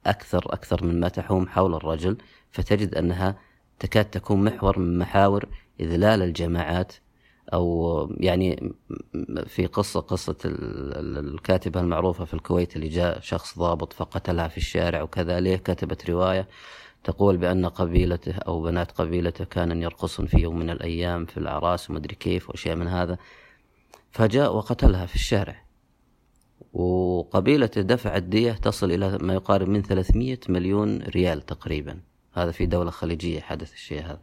أكثر 0.07 0.53
أكثر 0.53 0.85
مما 0.85 1.09
تحوم 1.09 1.49
حول 1.49 1.75
الرجل 1.75 2.17
فتجد 2.51 2.95
أنها 2.95 3.37
تكاد 3.79 4.05
تكون 4.05 4.45
محور 4.45 4.79
من 4.79 4.99
محاور 4.99 5.49
إذلال 5.81 6.23
الجماعات 6.23 6.93
أو 7.53 8.09
يعني 8.21 8.73
في 9.47 9.67
قصة 9.67 10.01
قصة 10.01 10.37
الكاتبة 10.45 11.81
المعروفة 11.81 12.25
في 12.25 12.35
الكويت 12.35 12.77
اللي 12.77 12.89
جاء 12.89 13.21
شخص 13.21 13.59
ضابط 13.59 13.93
فقتلها 13.93 14.49
في 14.49 14.57
الشارع 14.57 15.03
وكذا 15.03 15.41
ليه 15.41 15.57
كتبت 15.57 16.11
رواية 16.11 16.49
تقول 17.05 17.37
بأن 17.37 17.67
قبيلته 17.67 18.33
أو 18.33 18.63
بنات 18.63 18.93
قبيلته 18.93 19.45
كانوا 19.45 19.77
يرقصن 19.77 20.27
في 20.27 20.37
يوم 20.39 20.59
من 20.59 20.71
الأيام 20.71 21.27
في 21.27 21.37
الأعراس 21.37 21.91
ومدري 21.91 22.15
كيف 22.15 22.51
وأشياء 22.51 22.77
من 22.77 22.87
هذا. 22.87 23.19
فجاء 24.11 24.57
وقتلها 24.57 25.07
في 25.07 25.15
الشارع. 25.15 25.65
وقبيلته 26.73 27.81
دفعت 27.81 28.23
دية 28.23 28.53
تصل 28.53 28.93
إلى 28.93 29.19
ما 29.21 29.35
يقارب 29.35 29.69
من 29.69 29.83
300 29.83 30.39
مليون 30.49 31.03
ريال 31.03 31.47
تقريبا. 31.47 32.01
هذا 32.33 32.51
في 32.51 32.67
دولة 32.67 32.91
خليجية 32.91 33.41
حدث 33.41 33.73
الشيء 33.73 34.03
هذا. 34.03 34.21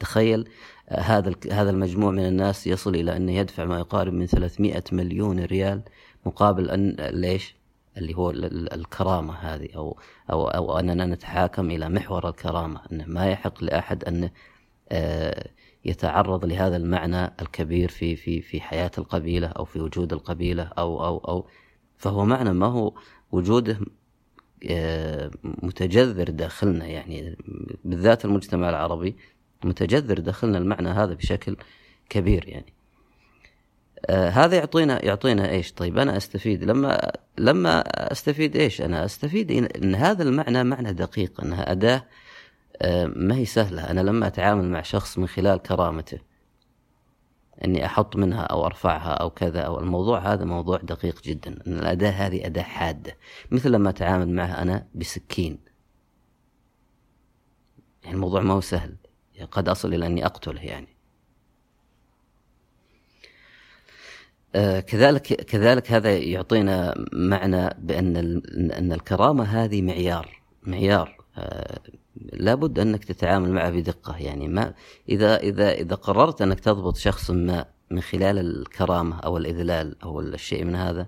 تخيل 0.00 0.48
هذا 0.88 1.34
هذا 1.52 1.70
المجموع 1.70 2.10
من 2.10 2.26
الناس 2.26 2.66
يصل 2.66 2.94
إلى 2.94 3.16
انه 3.16 3.32
يدفع 3.32 3.64
ما 3.64 3.78
يقارب 3.78 4.12
من 4.12 4.26
300 4.26 4.82
مليون 4.92 5.40
ريال 5.40 5.82
مقابل 6.26 6.70
أن 6.70 6.96
ليش؟ 7.00 7.58
اللي 7.98 8.14
هو 8.14 8.30
الكرامة 8.30 9.34
هذه 9.34 9.68
أو 9.76 9.98
أو 10.30 10.48
أو 10.48 10.78
أننا 10.78 11.06
نتحاكم 11.06 11.70
إلى 11.70 11.88
محور 11.88 12.28
الكرامة 12.28 12.80
أنه 12.92 13.04
ما 13.06 13.30
يحق 13.30 13.64
لأحد 13.64 14.04
أن 14.04 14.30
آه، 14.88 15.48
يتعرض 15.84 16.44
لهذا 16.44 16.76
المعنى 16.76 17.24
الكبير 17.42 17.88
في 17.88 18.16
في 18.16 18.40
في 18.40 18.60
حياة 18.60 18.90
القبيلة 18.98 19.48
أو 19.48 19.64
في 19.64 19.80
وجود 19.80 20.12
القبيلة 20.12 20.62
أو 20.62 21.04
أو 21.04 21.18
أو 21.18 21.46
فهو 21.96 22.24
معنى 22.24 22.52
ما 22.52 22.66
هو 22.66 22.92
وجوده 23.32 23.78
آه، 24.70 25.30
متجذر 25.44 26.30
داخلنا 26.30 26.86
يعني 26.86 27.36
بالذات 27.84 28.24
المجتمع 28.24 28.70
العربي 28.70 29.16
متجذر 29.64 30.18
داخلنا 30.18 30.58
المعنى 30.58 30.88
هذا 30.88 31.14
بشكل 31.14 31.56
كبير 32.10 32.48
يعني. 32.48 32.72
آه 34.06 34.28
هذا 34.28 34.56
يعطينا 34.56 35.04
يعطينا 35.04 35.50
إيش؟ 35.50 35.72
طيب 35.72 35.98
أنا 35.98 36.16
أستفيد. 36.16 36.64
لما 36.64 37.12
لما 37.38 37.80
أستفيد 38.12 38.56
إيش؟ 38.56 38.80
أنا 38.80 39.04
أستفيد 39.04 39.50
إن, 39.50 39.94
هذا 39.94 40.22
المعنى 40.22 40.64
معنى 40.64 40.92
دقيق 40.92 41.40
انها 41.40 41.72
أداة 41.72 42.04
آه 42.82 43.06
ما 43.16 43.36
هي 43.36 43.44
سهلة. 43.44 43.90
أنا 43.90 44.00
لما 44.00 44.26
أتعامل 44.26 44.70
مع 44.70 44.82
شخص 44.82 45.18
من 45.18 45.26
خلال 45.26 45.58
كرامته 45.62 46.18
إني 47.64 47.86
أحط 47.86 48.16
منها 48.16 48.42
أو 48.42 48.66
أرفعها 48.66 49.12
أو 49.12 49.30
كذا 49.30 49.60
أو 49.60 49.80
الموضوع 49.80 50.32
هذا 50.32 50.44
موضوع 50.44 50.76
دقيق 50.76 51.22
جدا. 51.22 51.50
إن 51.66 51.78
الأداة 51.78 52.10
هذه 52.10 52.46
أداة 52.46 52.62
حادة. 52.62 53.16
مثل 53.50 53.70
لما 53.70 53.90
أتعامل 53.90 54.28
معها 54.28 54.62
أنا 54.62 54.86
بسكين. 54.94 55.58
يعني 58.04 58.14
الموضوع 58.14 58.40
ما 58.40 58.54
هو 58.54 58.60
سهل. 58.60 58.96
قد 59.44 59.68
أصل 59.68 59.94
إلى 59.94 60.06
أني 60.06 60.26
أقتله 60.26 60.60
يعني. 60.60 60.88
آه، 64.54 64.80
كذلك 64.80 65.22
كذلك 65.22 65.92
هذا 65.92 66.16
يعطينا 66.16 66.94
معنى 67.12 67.68
بأن 67.78 68.16
أن 68.72 68.92
الكرامة 68.92 69.44
هذه 69.44 69.82
معيار 69.82 70.42
معيار. 70.62 71.18
آه، 71.38 71.80
لابد 72.32 72.78
أنك 72.78 73.04
تتعامل 73.04 73.52
معه 73.52 73.70
بدقة 73.70 74.16
يعني. 74.16 74.48
ما 74.48 74.74
إذا 75.08 75.36
إذا 75.36 75.72
إذا 75.72 75.94
قررت 75.94 76.42
أنك 76.42 76.60
تضبط 76.60 76.96
شخص 76.96 77.30
ما 77.30 77.64
من 77.90 78.00
خلال 78.00 78.38
الكرامة 78.38 79.20
أو 79.20 79.36
الإذلال 79.36 80.02
أو 80.02 80.20
الشيء 80.20 80.64
من 80.64 80.74
هذا 80.74 81.06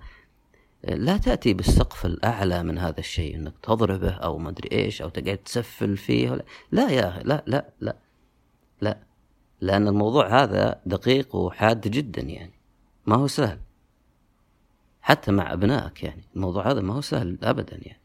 لا 0.85 1.17
تأتي 1.17 1.55
بالسقف 1.55 2.07
الأعلى 2.07 2.63
من 2.63 2.79
هذا 2.79 2.99
الشيء 2.99 3.37
أنك 3.37 3.53
تضربه 3.63 4.11
أو 4.11 4.39
ما 4.39 4.51
أدري 4.51 4.69
إيش 4.73 5.03
أو 5.03 5.09
تقعد 5.09 5.37
تسفل 5.37 5.97
فيه 5.97 6.45
لا 6.73 6.91
يا 6.91 7.23
لا 7.25 7.45
لا 7.47 7.69
لا. 7.81 7.97
لا. 8.81 8.99
لأن 9.61 9.89
الموضوع 9.89 10.43
هذا 10.43 10.81
دقيق 10.87 11.37
وحاد 11.37 11.81
جدا 11.81 12.23
يعني. 12.23 12.53
ما 13.07 13.17
هو 13.17 13.27
سهل. 13.27 13.59
حتى 15.03 15.33
مع 15.33 15.53
أبنائك 15.53 16.03
يعني. 16.03 16.23
الموضوع 16.37 16.71
هذا 16.71 16.81
ما 16.81 16.95
هو 16.95 17.01
سهل 17.01 17.39
أبدا 17.43 17.79
يعني. 17.83 18.01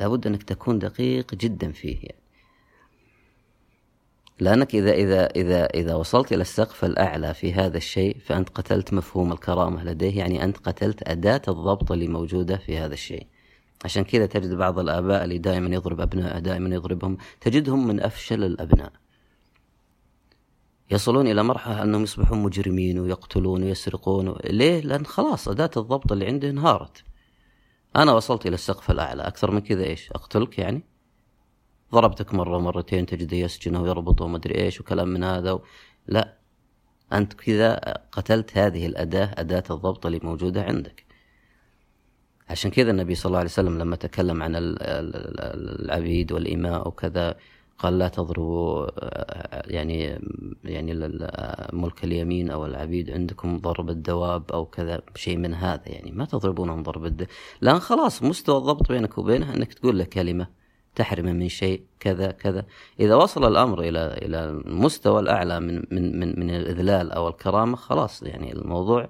لابد 0.00 0.26
أنك 0.26 0.42
تكون 0.42 0.78
دقيق 0.78 1.34
جدا 1.34 1.72
فيه 1.72 1.96
يعني. 1.96 2.20
لأنك 4.40 4.74
إذا 4.74 4.92
إذا 4.92 5.26
إذا 5.26 5.64
إذا 5.66 5.94
وصلت 5.94 6.32
إلى 6.32 6.40
السقف 6.42 6.84
الأعلى 6.84 7.34
في 7.34 7.52
هذا 7.52 7.76
الشيء 7.76 8.16
فأنت 8.24 8.48
قتلت 8.48 8.92
مفهوم 8.92 9.32
الكرامة 9.32 9.84
لديه 9.84 10.18
يعني 10.18 10.44
أنت 10.44 10.56
قتلت 10.56 11.08
أداة 11.08 11.42
الضبط 11.48 11.92
اللي 11.92 12.08
موجودة 12.08 12.56
في 12.56 12.78
هذا 12.78 12.94
الشيء. 12.94 13.26
عشان 13.84 14.04
كذا 14.04 14.26
تجد 14.26 14.54
بعض 14.54 14.78
الآباء 14.78 15.24
اللي 15.24 15.38
دائما 15.38 15.74
يضرب 15.74 16.00
أبنائه 16.00 16.38
دائما 16.38 16.74
يضربهم 16.74 17.16
تجدهم 17.40 17.86
من 17.86 18.00
أفشل 18.00 18.44
الأبناء. 18.44 18.92
يصلون 20.90 21.26
إلى 21.26 21.42
مرحلة 21.42 21.82
أنهم 21.82 22.02
يصبحون 22.02 22.42
مجرمين 22.42 22.98
ويقتلون 22.98 23.62
ويسرقون 23.62 24.36
ليه؟ 24.44 24.80
لأن 24.80 25.06
خلاص 25.06 25.48
أداة 25.48 25.70
الضبط 25.76 26.12
اللي 26.12 26.26
عنده 26.26 26.50
انهارت. 26.50 27.04
أنا 27.96 28.12
وصلت 28.12 28.46
إلى 28.46 28.54
السقف 28.54 28.90
الأعلى 28.90 29.22
أكثر 29.22 29.50
من 29.50 29.60
كذا 29.60 29.84
إيش؟ 29.84 30.10
أقتلك 30.12 30.58
يعني؟ 30.58 30.82
ضربتك 31.92 32.34
مرة 32.34 32.58
مرتين 32.58 33.06
تجده 33.06 33.36
يسجنه 33.36 33.82
ويربطه 33.82 34.24
ومدري 34.24 34.54
إيش 34.54 34.80
وكلام 34.80 35.08
من 35.08 35.24
هذا 35.24 35.52
و... 35.52 35.62
لا 36.06 36.38
أنت 37.12 37.32
كذا 37.32 37.74
قتلت 38.12 38.58
هذه 38.58 38.86
الأداة 38.86 39.34
أداة 39.38 39.64
الضبط 39.70 40.06
اللي 40.06 40.20
موجودة 40.22 40.62
عندك 40.62 41.04
عشان 42.48 42.70
كذا 42.70 42.90
النبي 42.90 43.14
صلى 43.14 43.30
الله 43.30 43.38
عليه 43.38 43.50
وسلم 43.50 43.78
لما 43.78 43.96
تكلم 43.96 44.42
عن 44.42 44.52
العبيد 44.56 46.32
والإماء 46.32 46.88
وكذا 46.88 47.36
قال 47.82 47.98
لا 47.98 48.08
تضربوا 48.08 48.86
يعني 49.72 50.20
يعني 50.64 50.94
ملك 51.72 52.04
اليمين 52.04 52.50
أو 52.50 52.66
العبيد 52.66 53.10
عندكم 53.10 53.58
ضرب 53.58 53.90
الدواب 53.90 54.52
أو 54.52 54.66
كذا 54.66 55.02
شيء 55.16 55.36
من 55.36 55.54
هذا 55.54 55.88
يعني 55.88 56.10
ما 56.12 56.24
تضربونهم 56.24 56.82
ضرب 56.82 57.04
الدواب 57.04 57.28
لأن 57.60 57.78
خلاص 57.78 58.22
مستوى 58.22 58.58
الضبط 58.58 58.88
بينك 58.88 59.18
وبينه 59.18 59.54
إنك 59.54 59.72
تقول 59.74 59.98
له 59.98 60.04
كلمة 60.04 60.46
تحرمه 60.94 61.32
من 61.32 61.48
شيء 61.48 61.82
كذا 62.00 62.30
كذا. 62.30 62.64
إذا 63.00 63.14
وصل 63.14 63.44
الأمر 63.48 63.80
إلى 63.80 64.18
إلى 64.22 64.44
المستوى 64.44 65.20
الأعلى 65.20 65.60
من 65.60 65.82
من 65.90 66.20
من, 66.20 66.40
من 66.40 66.50
الإذلال 66.50 67.12
أو 67.12 67.28
الكرامة 67.28 67.76
خلاص 67.76 68.22
يعني 68.22 68.52
الموضوع 68.52 69.08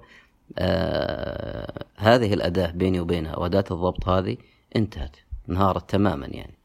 آه 0.57 1.85
هذه 1.95 2.33
الأداة 2.33 2.71
بيني 2.71 2.99
وبينها 2.99 3.39
وأداة 3.39 3.65
الضبط 3.71 4.07
هذه 4.07 4.37
انتهت 4.75 5.15
انهارت 5.49 5.89
تماما 5.89 6.27
يعني. 6.27 6.60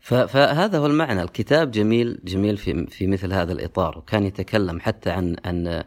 فهذا 0.00 0.78
هو 0.78 0.86
المعنى. 0.86 1.22
الكتاب 1.22 1.70
جميل 1.70 2.20
جميل 2.24 2.56
في 2.56 2.86
في 2.86 3.06
مثل 3.06 3.32
هذا 3.32 3.52
الإطار 3.52 3.98
وكان 3.98 4.26
يتكلم 4.26 4.80
حتى 4.80 5.10
عن 5.10 5.36
عن 5.44 5.84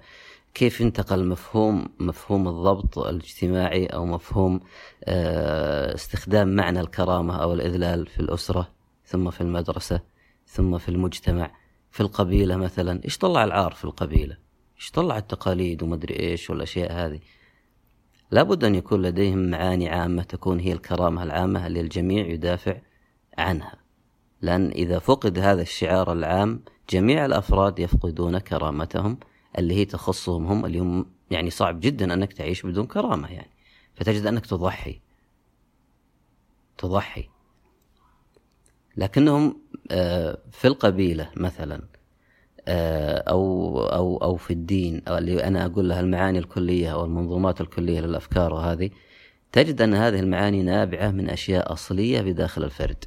كيف 0.56 0.82
انتقل 0.82 1.28
مفهوم 1.28 1.88
مفهوم 2.00 2.48
الضبط 2.48 2.98
الاجتماعي 2.98 3.86
أو 3.86 4.06
مفهوم 4.06 4.60
آه، 5.04 5.96
استخدام 5.96 6.56
معنى 6.56 6.80
الكرامة 6.80 7.42
أو 7.42 7.54
الإذلال 7.54 8.08
في 8.08 8.20
الأسرة 8.20 8.72
ثم 9.06 9.30
في 9.30 9.42
المدرسة 9.42 10.00
ثم 10.48 10.78
في 10.78 10.90
المجتمع 10.90 11.52
في 11.92 12.02
القبيلة 12.02 12.56
مثلا. 12.56 13.02
إيش 13.06 13.18
طلع 13.18 13.44
العار 13.44 13.72
في 13.72 13.86
القبيلة؟ 13.86 14.38
إيش 14.78 14.92
طلع 14.92 15.18
التقاليد 15.18 15.84
ومدري 15.84 16.20
إيش 16.20 16.50
والأشياء 16.50 16.92
هذه؟ 16.92 17.20
لابد 18.32 18.64
أن 18.64 18.76
يكون 18.76 19.02
لديهم 19.02 19.50
معاني 19.50 19.90
عامة 19.90 20.24
تكون 20.24 20.60
هي 20.60 20.74
الكرامة 20.74 21.24
العامة 21.24 21.68
اللي 21.68 21.82
الجميع 21.82 22.26
يدافع 22.26 22.78
عنها. 23.38 23.76
لأن 24.42 24.70
إذا 24.72 25.00
فقد 25.00 25.40
هذا 25.40 25.62
الشعار 25.62 26.14
العام 26.14 26.64
جميع 26.90 27.26
الأفراد 27.26 27.80
يفقدون 27.80 28.40
كرامتهم 28.40 29.20
اللي 29.58 29.74
هي 29.74 29.86
تخصهم 29.86 30.46
هم 30.48 30.66
اللي 30.66 30.80
هم 30.80 31.06
يعني 31.32 31.50
صعب 31.50 31.80
جدا 31.80 32.14
أنك 32.14 32.34
تعيش 32.34 32.66
بدون 32.66 32.86
كرامة 32.86 33.32
يعني. 33.32 33.52
فتجد 33.96 34.26
أنك 34.26 34.46
تضحي. 34.46 35.02
تضحي. 36.78 37.30
لكنهم 38.98 39.62
آه، 39.92 40.38
في 40.52 40.68
القبيلة 40.68 41.32
مثلا 41.36 41.82
آه، 42.68 43.18
أو 43.18 43.80
أو 43.82 44.18
أو 44.18 44.36
في 44.36 44.54
الدين 44.54 45.02
أو 45.08 45.18
اللي 45.18 45.44
أنا 45.44 45.66
أقول 45.66 45.90
لها 45.90 46.00
المعاني 46.00 46.40
الكلية 46.40 46.94
أو 46.94 47.06
المنظومات 47.06 47.62
الكلية 47.62 48.00
للأفكار 48.00 48.54
وهذه 48.54 48.90
تجد 49.52 49.82
أن 49.82 49.94
هذه 49.94 50.20
المعاني 50.20 50.64
نابعة 50.64 51.12
من 51.12 51.30
أشياء 51.30 51.74
أصلية 51.74 52.22
بداخل 52.22 52.64
الفرد 52.64 53.06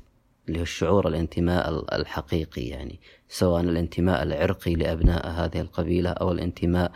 اللي 0.49 0.59
هو 0.59 0.63
الشعور 0.63 1.09
الانتماء 1.09 1.85
الحقيقي 2.01 2.63
يعني 2.63 3.01
سواء 3.29 3.61
الانتماء 3.61 4.23
العرقي 4.23 4.75
لأبناء 4.75 5.29
هذه 5.29 5.61
القبيلة 5.61 6.11
أو 6.11 6.33
الانتماء 6.33 6.93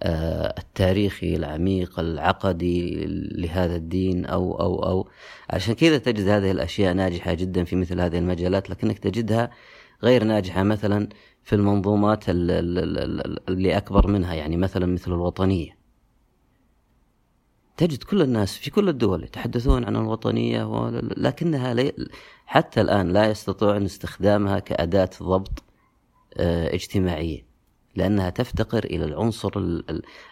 آه، 0.00 0.54
التاريخي 0.58 1.36
العميق 1.36 2.00
العقدي 2.00 3.04
لهذا 3.34 3.76
الدين 3.76 4.26
أو 4.26 4.60
أو 4.60 4.82
أو. 4.82 5.08
عشان 5.50 5.74
كذا 5.74 5.98
تجد 5.98 6.28
هذه 6.28 6.50
الأشياء 6.50 6.94
ناجحة 6.94 7.34
جدا 7.34 7.64
في 7.64 7.76
مثل 7.76 8.00
هذه 8.00 8.18
المجالات 8.18 8.70
لكنك 8.70 8.98
تجدها 8.98 9.50
غير 10.02 10.24
ناجحة 10.24 10.62
مثلا 10.62 11.08
في 11.42 11.54
المنظومات 11.54 12.24
اللي 12.28 13.76
أكبر 13.76 14.06
منها 14.06 14.34
يعني 14.34 14.56
مثلا 14.56 14.86
مثل 14.86 15.12
الوطنية. 15.12 15.82
تجد 17.76 18.02
كل 18.02 18.22
الناس 18.22 18.56
في 18.56 18.70
كل 18.70 18.88
الدول 18.88 19.24
يتحدثون 19.24 19.84
عن 19.84 19.96
الوطنية 19.96 20.90
لكنها 21.16 21.92
حتى 22.46 22.80
الآن 22.80 23.08
لا 23.08 23.30
يستطيعون 23.30 23.84
استخدامها 23.84 24.58
كأداة 24.58 25.10
ضبط 25.22 25.62
آه، 26.36 26.74
اجتماعية 26.74 27.46
لأنها 27.96 28.30
تفتقر 28.30 28.84
إلى 28.84 29.04
العنصر 29.04 29.82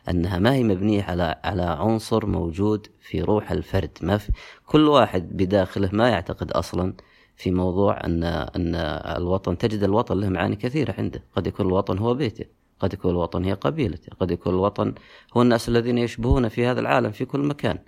أنها 0.09 0.39
ما 0.39 0.55
هي 0.55 0.65
مبنية 0.65 1.03
على 1.03 1.41
على 1.45 1.63
عنصر 1.63 2.27
موجود 2.27 2.87
في 3.01 3.23
روح 3.23 3.51
الفرد. 3.51 3.99
ما 4.03 4.19
في 4.19 4.33
كل 4.67 4.89
واحد 4.89 5.37
بداخله 5.37 5.91
ما 5.93 6.09
يعتقد 6.09 6.53
أصلا 6.53 6.95
في 7.41 7.51
موضوع 7.51 8.05
أن 8.05 8.25
أن 8.25 8.75
الوطن 9.17 9.59
تجد 9.59 9.83
الوطن 9.83 10.21
له 10.21 10.29
معاني 10.29 10.57
كثيرة 10.57 10.95
عنده. 10.99 11.25
قد 11.37 11.47
يكون 11.47 11.67
الوطن 11.67 11.99
هو 11.99 12.15
بيته 12.15 12.45
قد 12.81 12.93
يكون 12.93 13.11
الوطن 13.11 13.45
هي 13.45 13.53
قبيلته 13.53 14.13
قد 14.21 14.31
يكون 14.31 14.55
الوطن 14.55 14.95
هو 15.37 15.43
الناس 15.43 15.69
الذين 15.69 15.99
يشبهون 15.99 16.49
في 16.49 16.67
هذا 16.67 16.81
العالم 16.81 17.11
في 17.11 17.25
كل 17.25 17.41
مكان. 17.41 17.79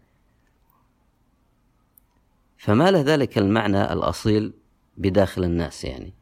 فما 2.56 2.90
له 2.90 3.00
ذلك 3.00 3.38
المعنى 3.38 3.92
الأصيل 3.92 4.52
بداخل 4.96 5.44
الناس 5.44 5.84
يعني؟ 5.84 6.14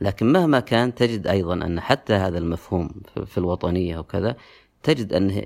لكن 0.00 0.32
مهما 0.32 0.60
كان 0.60 0.94
تجد 0.94 1.26
أيضا 1.26 1.54
أن 1.54 1.80
حتى 1.80 2.12
هذا 2.12 2.38
المفهوم 2.38 2.90
في 3.26 3.38
الوطنية 3.38 3.98
وكذا 3.98 4.36
تجد 4.82 5.12
أنه 5.12 5.42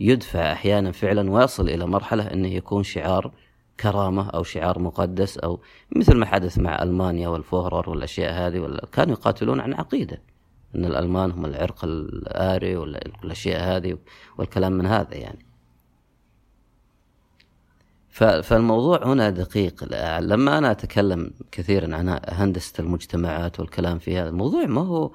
يدفع 0.00 0.52
أحيانا 0.52 0.92
فعلا 0.92 1.30
ويصل 1.30 1.68
إلى 1.68 1.86
مرحلة 1.86 2.22
أنه 2.32 2.48
يكون 2.48 2.82
شعار 2.82 3.32
كرامة 3.80 4.30
أو 4.30 4.42
شعار 4.42 4.78
مقدس 4.78 5.38
أو 5.38 5.60
مثل 5.96 6.14
ما 6.14 6.26
حدث 6.26 6.58
مع 6.58 6.82
ألمانيا 6.82 7.28
والفوهرر 7.28 7.90
والأشياء 7.90 8.32
هذه 8.32 8.80
كانوا 8.92 9.12
يقاتلون 9.12 9.60
عن 9.60 9.74
عقيدة 9.74 10.22
أن 10.74 10.84
الألمان 10.84 11.30
هم 11.30 11.44
العرق 11.44 11.84
الآري 11.84 12.76
والأشياء 12.76 13.76
هذه 13.76 13.98
والكلام 14.38 14.72
من 14.72 14.86
هذا 14.86 15.14
يعني. 15.14 15.46
فالموضوع 18.42 19.06
هنا 19.06 19.30
دقيق. 19.30 19.84
لما 20.20 20.58
أنا 20.58 20.70
أتكلم 20.70 21.30
كثيرا 21.52 21.96
عن 21.96 22.20
هندسة 22.28 22.72
المجتمعات 22.80 23.60
والكلام 23.60 23.98
في 23.98 24.18
هذا 24.18 24.28
الموضوع 24.28 24.66
ما 24.66 24.80
هو 24.80 25.12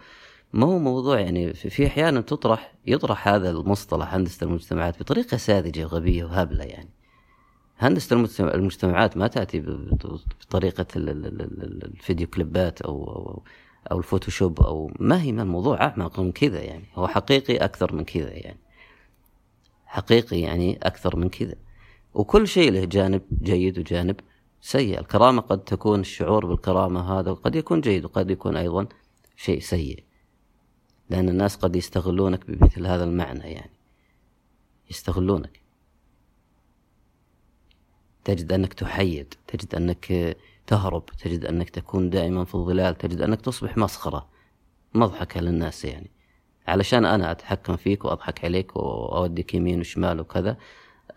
ما 0.54 0.68
هو 0.68 0.80
موضوع 0.80 1.20
يعني 1.20 1.54
في 1.54 1.88
أحيانا 1.88 2.22
تطرح 2.22 2.74
يطرح 2.88 3.28
هذا 3.28 3.52
المصطلح 3.52 4.14
هندسة 4.14 4.44
المجتمعات 4.44 5.00
بطريقة 5.00 5.38
ساذجة 5.38 5.86
وغبية 5.86 6.24
وهبلة 6.24 6.64
يعني. 6.64 6.90
هندسة 7.80 8.16
المجتمعات 8.40 9.18
ما 9.18 9.28
تأتي 9.28 9.60
بطريقة 10.42 10.86
الفيديو 10.96 12.28
كليبات 12.28 12.82
أو, 12.82 13.04
أو 13.04 13.44
أو 13.92 13.98
الفوتوشوب 13.98 14.62
أو 14.62 14.92
ما 15.00 15.22
هي 15.22 15.32
ما 15.32 15.42
الموضوع 15.42 15.82
أعمق 15.82 16.20
من 16.20 16.32
كذا 16.32 16.62
يعني. 16.62 16.86
هو 16.96 17.08
حقيقي 17.08 17.58
أكثر 17.58 17.96
من 17.96 18.04
كذا 18.04 18.34
يعني. 18.34 18.60
حقيقي 19.86 20.40
يعني 20.40 20.80
أكثر 20.84 21.16
من 21.16 21.30
كذا. 21.30 21.56
وكل 22.14 22.48
شيء 22.48 22.72
له 22.72 22.86
جانب 22.86 23.22
جيد 23.42 23.80
وجانب 23.80 24.16
سيء. 24.62 25.00
الكرامة 25.00 25.42
قد 25.42 25.64
تكون 25.64 26.00
الشعور 26.00 26.46
بالكرامة 26.46 27.20
هذا 27.20 27.32
وقد 27.32 27.56
يكون 27.56 27.82
جيد 27.82 28.06
وقد 28.06 28.32
يكون 28.32 28.56
أيضا 28.56 28.88
شيء 29.36 29.60
سيء. 29.60 30.04
لأن 31.10 31.30
الناس 31.30 31.56
قد 31.56 31.76
يستغلونك 31.76 32.52
بمثل 32.52 32.86
هذا 32.86 33.04
المعنى 33.04 33.52
يعني. 33.52 33.72
يستغلونك. 34.90 35.59
تجد 38.24 38.54
أنك 38.54 38.74
تحيد 38.74 39.34
تجد 39.48 39.76
أنك 39.76 40.38
تهرب 40.68 41.06
تجد 41.06 41.46
أنك 41.46 41.70
تكون 41.70 42.10
دائما 42.10 42.46
في 42.46 42.56
الظلال 42.56 42.98
تجد 42.98 43.22
أنك 43.22 43.42
تصبح 43.42 43.78
مسخرة 43.78 44.28
مضحكة 44.94 45.42
للناس 45.42 45.86
يعني. 45.86 46.12
علشان 46.68 47.06
أنا 47.06 47.32
أتحكم 47.32 47.76
فيك 47.76 48.06
وأضحك 48.06 48.46
عليك 48.46 48.76
وأوديك 48.76 49.54
يمين 49.54 49.80
وشمال 49.80 50.20
وكذا 50.20 50.58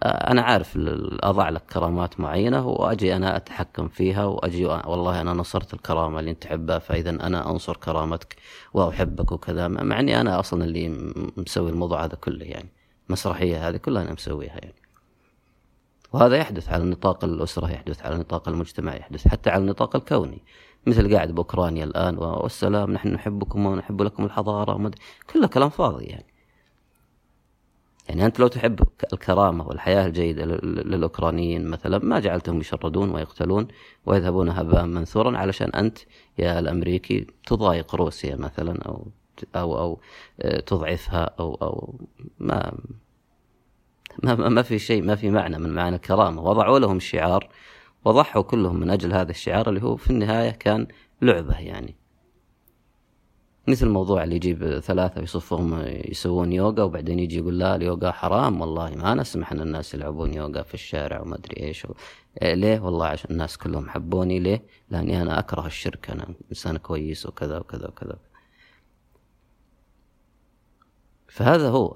أنا 0.05 0.43
عارف 0.43 0.79
أضع 1.23 1.49
لك 1.49 1.63
كرامات 1.73 2.21
معينة 2.21 2.67
وأجي 2.69 3.17
أنا 3.17 3.37
أتحكم 3.37 3.89
فيها 3.89 4.25
وأجي 4.25 4.67
والله 4.67 5.21
أنا 5.21 5.33
نصرت 5.33 5.75
الكرامة 5.75 6.21
اللي 6.21 6.31
أنت 6.31 6.43
تحبها 6.43 6.79
فإذا 6.79 7.11
أنا 7.11 7.51
أنصر 7.51 7.77
كرامتك 7.77 8.37
وأحبك 8.75 9.33
وكذا 9.33 9.69
مع 9.69 10.01
أني 10.01 10.21
أنا 10.21 10.41
أصلا 10.41 10.65
اللي 10.65 11.13
مسوي 11.37 11.71
الموضوع 11.71 12.05
هذا 12.05 12.15
كله 12.15 12.45
يعني. 12.45 12.69
المسرحية 13.09 13.69
هذه 13.69 13.77
كلها 13.77 14.03
أنا 14.03 14.13
مسويها 14.13 14.55
يعني. 14.55 14.82
وهذا 16.13 16.37
يحدث 16.37 16.69
على 16.69 16.85
نطاق 16.85 17.25
الأسرة 17.25 17.71
يحدث 17.71 18.03
على 18.03 18.19
نطاق 18.19 18.49
المجتمع 18.49 18.95
يحدث 18.95 19.29
حتى 19.29 19.51
على 19.51 19.61
النطاق 19.61 19.97
الكوني. 19.97 20.43
مثل 20.87 21.15
قاعد 21.15 21.33
بأوكرانيا 21.33 21.85
الآن 21.85 22.19
والسلام 22.19 22.93
نحن 22.93 23.09
نحبكم 23.09 23.67
ونحب 23.67 24.03
لكم 24.03 24.25
الحضارة 24.25 24.75
ومد... 24.75 24.95
كله 25.33 25.47
كلام 25.47 25.71
فاضي 25.71 26.05
يعني. 26.05 26.33
يعني 28.09 28.27
أنت 28.27 28.41
لو 28.41 28.49
تحب 28.49 28.81
الكرامة 29.13 29.69
والحياة 29.69 30.07
الجيدة 30.07 30.45
للأوكرانيين 30.45 31.67
مثلا 31.67 31.99
ما 31.99 32.21
جعلتهم 32.21 32.61
يشردون 32.61 33.11
ويقتلون 33.11 33.69
ويذهبون 34.07 34.49
هباء 34.49 34.85
منثورا 34.85 35.39
علشان 35.39 35.71
أنت 35.71 35.99
يا 36.39 36.59
الأمريكي 36.59 37.27
تضايق 37.47 37.95
روسيا 37.95 38.37
مثلا 38.37 38.83
أو 38.83 39.07
أو 39.57 39.79
أو 39.79 40.01
آه، 40.41 40.61
تضعفها 40.61 41.31
أو 41.41 41.55
أو 41.55 41.95
ما 42.39 42.73
ما, 44.23 44.35
ما 44.35 44.63
في 44.63 44.79
شيء 44.79 45.03
ما 45.03 45.15
في 45.15 45.31
معنى 45.31 45.59
من 45.59 45.75
معنى 45.75 45.97
الكرامة 45.97 46.43
وضعوا 46.43 46.79
لهم 46.79 47.01
شعار 47.01 47.49
وضحوا 48.05 48.43
كلهم 48.43 48.81
من 48.81 48.91
أجل 48.91 49.13
هذا 49.13 49.31
الشعار 49.31 49.69
اللي 49.69 49.83
هو 49.83 49.97
في 49.97 50.11
النهاية 50.11 50.51
كان 50.51 50.87
لعبة 51.23 51.59
يعني. 51.59 51.97
مثل 53.69 53.87
الموضوع 53.87 54.25
اللي 54.25 54.37
يجيب 54.37 54.79
ثلاثة 54.79 55.23
يصفهم 55.23 55.83
يسوون 55.87 56.53
يوغا 56.53 56.83
وبعدين 56.83 57.19
يجي 57.19 57.39
يقول 57.39 57.59
لا 57.59 57.77
اليوغا 57.77 58.11
حرام 58.11 58.61
والله 58.61 58.95
ما 58.95 59.15
نسمح 59.15 59.53
إن 59.53 59.61
الناس 59.61 59.95
يلعبون 59.95 60.35
يوغا 60.35 60.63
في 60.63 60.75
الشارع 60.75 61.21
وما 61.21 61.37
أدري 61.37 61.67
إيش. 61.67 61.85
و... 61.85 61.95
إيه 62.43 62.55
ليه؟ 62.55 62.81
والله 62.81 63.07
عشان 63.07 63.31
الناس 63.31 63.59
كلهم 63.59 63.89
حبوني 63.89 64.39
ليه؟ 64.39 64.63
لأني 64.91 65.23
أنا 65.23 65.39
أكره 65.39 65.67
الشرك 65.67 66.11
أنا 66.11 66.27
إنسان 66.51 66.77
كويس 66.77 67.27
وكذا 67.27 67.59
وكذا 67.59 67.89
وكذا. 67.89 68.17
فهذا 71.33 71.69
هو 71.69 71.95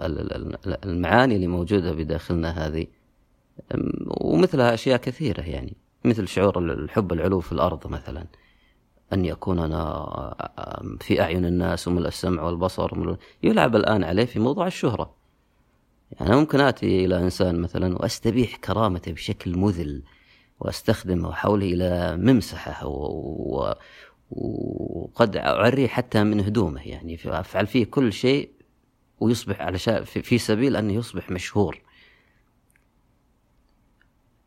المعاني 0.67 1.37
اللي 1.37 1.47
موجودة 1.47 1.93
بداخلنا 1.93 2.67
هذه. 2.67 2.87
ومثلها 4.07 4.75
أشياء 4.75 4.97
كثيرة 4.97 5.41
يعني 5.41 5.77
مثل 6.05 6.29
شعور 6.29 6.59
الحب 6.59 7.13
العلو 7.13 7.41
في 7.41 7.53
الأرض 7.53 7.87
مثلا. 7.87 8.27
أن 9.13 9.25
يكون 9.25 9.59
أنا 9.59 10.07
في 11.01 11.21
أعين 11.21 11.45
الناس 11.45 11.89
وملء 11.89 12.09
السمع 12.09 12.43
والبصر 12.43 13.17
يلعب 13.43 13.77
الآن 13.77 14.05
عليه 14.05 14.25
في 14.25 14.39
موضوع 14.39 14.67
الشهرة. 14.67 15.15
يعني 16.13 16.37
ممكن 16.37 16.61
آتي 16.61 17.05
إلى 17.05 17.19
إنسان 17.19 17.61
مثلا 17.61 17.97
وأستبيح 17.97 18.57
كرامته 18.57 19.13
بشكل 19.13 19.59
مذل 19.59 20.03
وأستخدمه 20.61 21.29
وأحوله 21.29 21.67
إلى 21.67 22.17
ممسحة 22.17 22.87
و... 22.87 23.75
وقد 24.31 25.37
أعريه 25.37 25.89
حتى 25.89 26.25
من 26.25 26.41
هدومه 26.41 26.89
يعني 26.89 27.19
أفعل 27.27 27.67
فيه 27.67 27.85
كل 27.85 28.13
شيء 28.13 28.56
ويصبح 29.21 29.61
على 29.61 29.79
شا... 29.79 30.05
في 30.05 30.39
سبيل 30.39 30.77
أنه 30.77 30.93
يصبح 30.93 31.31
مشهور. 31.31 31.81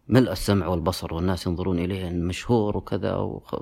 ملء 0.09 0.31
السمع 0.31 0.67
والبصر 0.67 1.13
والناس 1.13 1.47
ينظرون 1.47 1.79
إليه 1.79 2.09
مشهور 2.09 2.77
وكذا 2.77 3.15
وخ... 3.15 3.55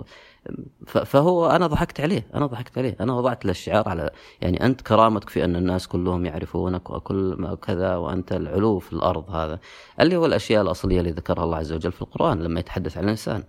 فهو 0.85 1.49
أنا 1.49 1.67
ضحكت 1.67 1.99
عليه 2.01 2.27
أنا 2.35 2.45
ضحكت 2.45 2.77
عليه 2.77 2.95
أنا 2.99 3.13
وضعت 3.13 3.45
له 3.45 3.51
الشعار 3.51 3.89
على 3.89 4.09
يعني 4.41 4.65
أنت 4.65 4.81
كرامتك 4.81 5.29
في 5.29 5.43
أن 5.45 5.55
الناس 5.55 5.87
كلهم 5.87 6.25
يعرفونك 6.25 6.89
وكل 6.89 7.55
كذا 7.61 7.95
وأنت 7.95 8.31
العلو 8.31 8.79
في 8.79 8.93
الأرض 8.93 9.29
هذا. 9.31 9.59
اللي 9.99 10.15
هو 10.15 10.25
الأشياء 10.25 10.61
الأصلية 10.61 10.99
اللي 10.99 11.11
ذكرها 11.11 11.43
الله 11.43 11.57
عز 11.57 11.73
وجل 11.73 11.91
في 11.91 12.01
القرآن 12.01 12.39
لما 12.43 12.59
يتحدث 12.59 12.97
عن 12.97 13.03
الإنسان. 13.03 13.43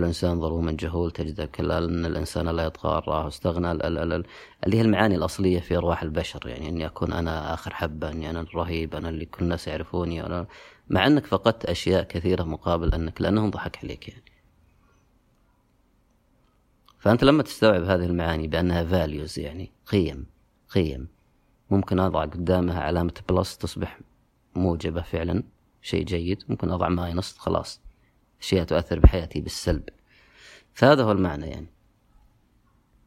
الإنسان 0.00 0.40
ظلوما 0.40 0.72
جهول 0.72 1.10
تجد 1.10 1.42
كلا 1.42 1.78
أن 1.78 2.06
الإنسان 2.06 2.48
لا 2.48 2.64
يطغى 2.64 3.02
راه 3.08 3.28
استغنى 3.28 3.72
اللي 3.72 4.76
هي 4.76 4.80
المعاني 4.80 5.14
الأصلية 5.16 5.60
في 5.60 5.76
أرواح 5.76 6.02
البشر 6.02 6.46
يعني 6.46 6.68
أني 6.68 6.86
أكون 6.86 7.12
أنا 7.12 7.54
آخر 7.54 7.74
حبة 7.74 8.10
أني 8.10 8.30
أنا 8.30 8.40
الرهيب 8.40 8.94
أنا 8.94 9.08
اللي 9.08 9.24
كل 9.24 9.44
الناس 9.44 9.68
يعرفوني 9.68 10.26
أنا 10.26 10.46
مع 10.90 11.06
أنك 11.06 11.26
فقدت 11.26 11.64
أشياء 11.64 12.02
كثيرة 12.02 12.42
مقابل 12.42 12.94
أنك 12.94 13.20
لأنهم 13.20 13.50
ضحك 13.50 13.78
عليك 13.84 14.08
يعني. 14.08 14.24
فأنت 16.98 17.24
لما 17.24 17.42
تستوعب 17.42 17.82
هذه 17.82 18.04
المعاني 18.04 18.48
بأنها 18.48 18.84
values 18.84 19.38
يعني 19.38 19.72
قيم 19.86 20.26
قيم 20.68 21.08
ممكن 21.70 22.00
أضع 22.00 22.24
قدامها 22.24 22.80
علامة 22.80 23.14
plus 23.28 23.58
تصبح 23.58 24.00
موجبة 24.54 25.02
فعلا 25.02 25.42
شيء 25.82 26.04
جيد 26.04 26.42
ممكن 26.48 26.70
أضع 26.70 26.88
minus 26.88 27.38
خلاص. 27.38 27.80
أشياء 28.42 28.64
تؤثر 28.64 28.98
بحياتي 28.98 29.40
بالسلب. 29.40 29.88
فهذا 30.74 31.02
هو 31.02 31.12
المعنى 31.12 31.46
يعني. 31.46 31.66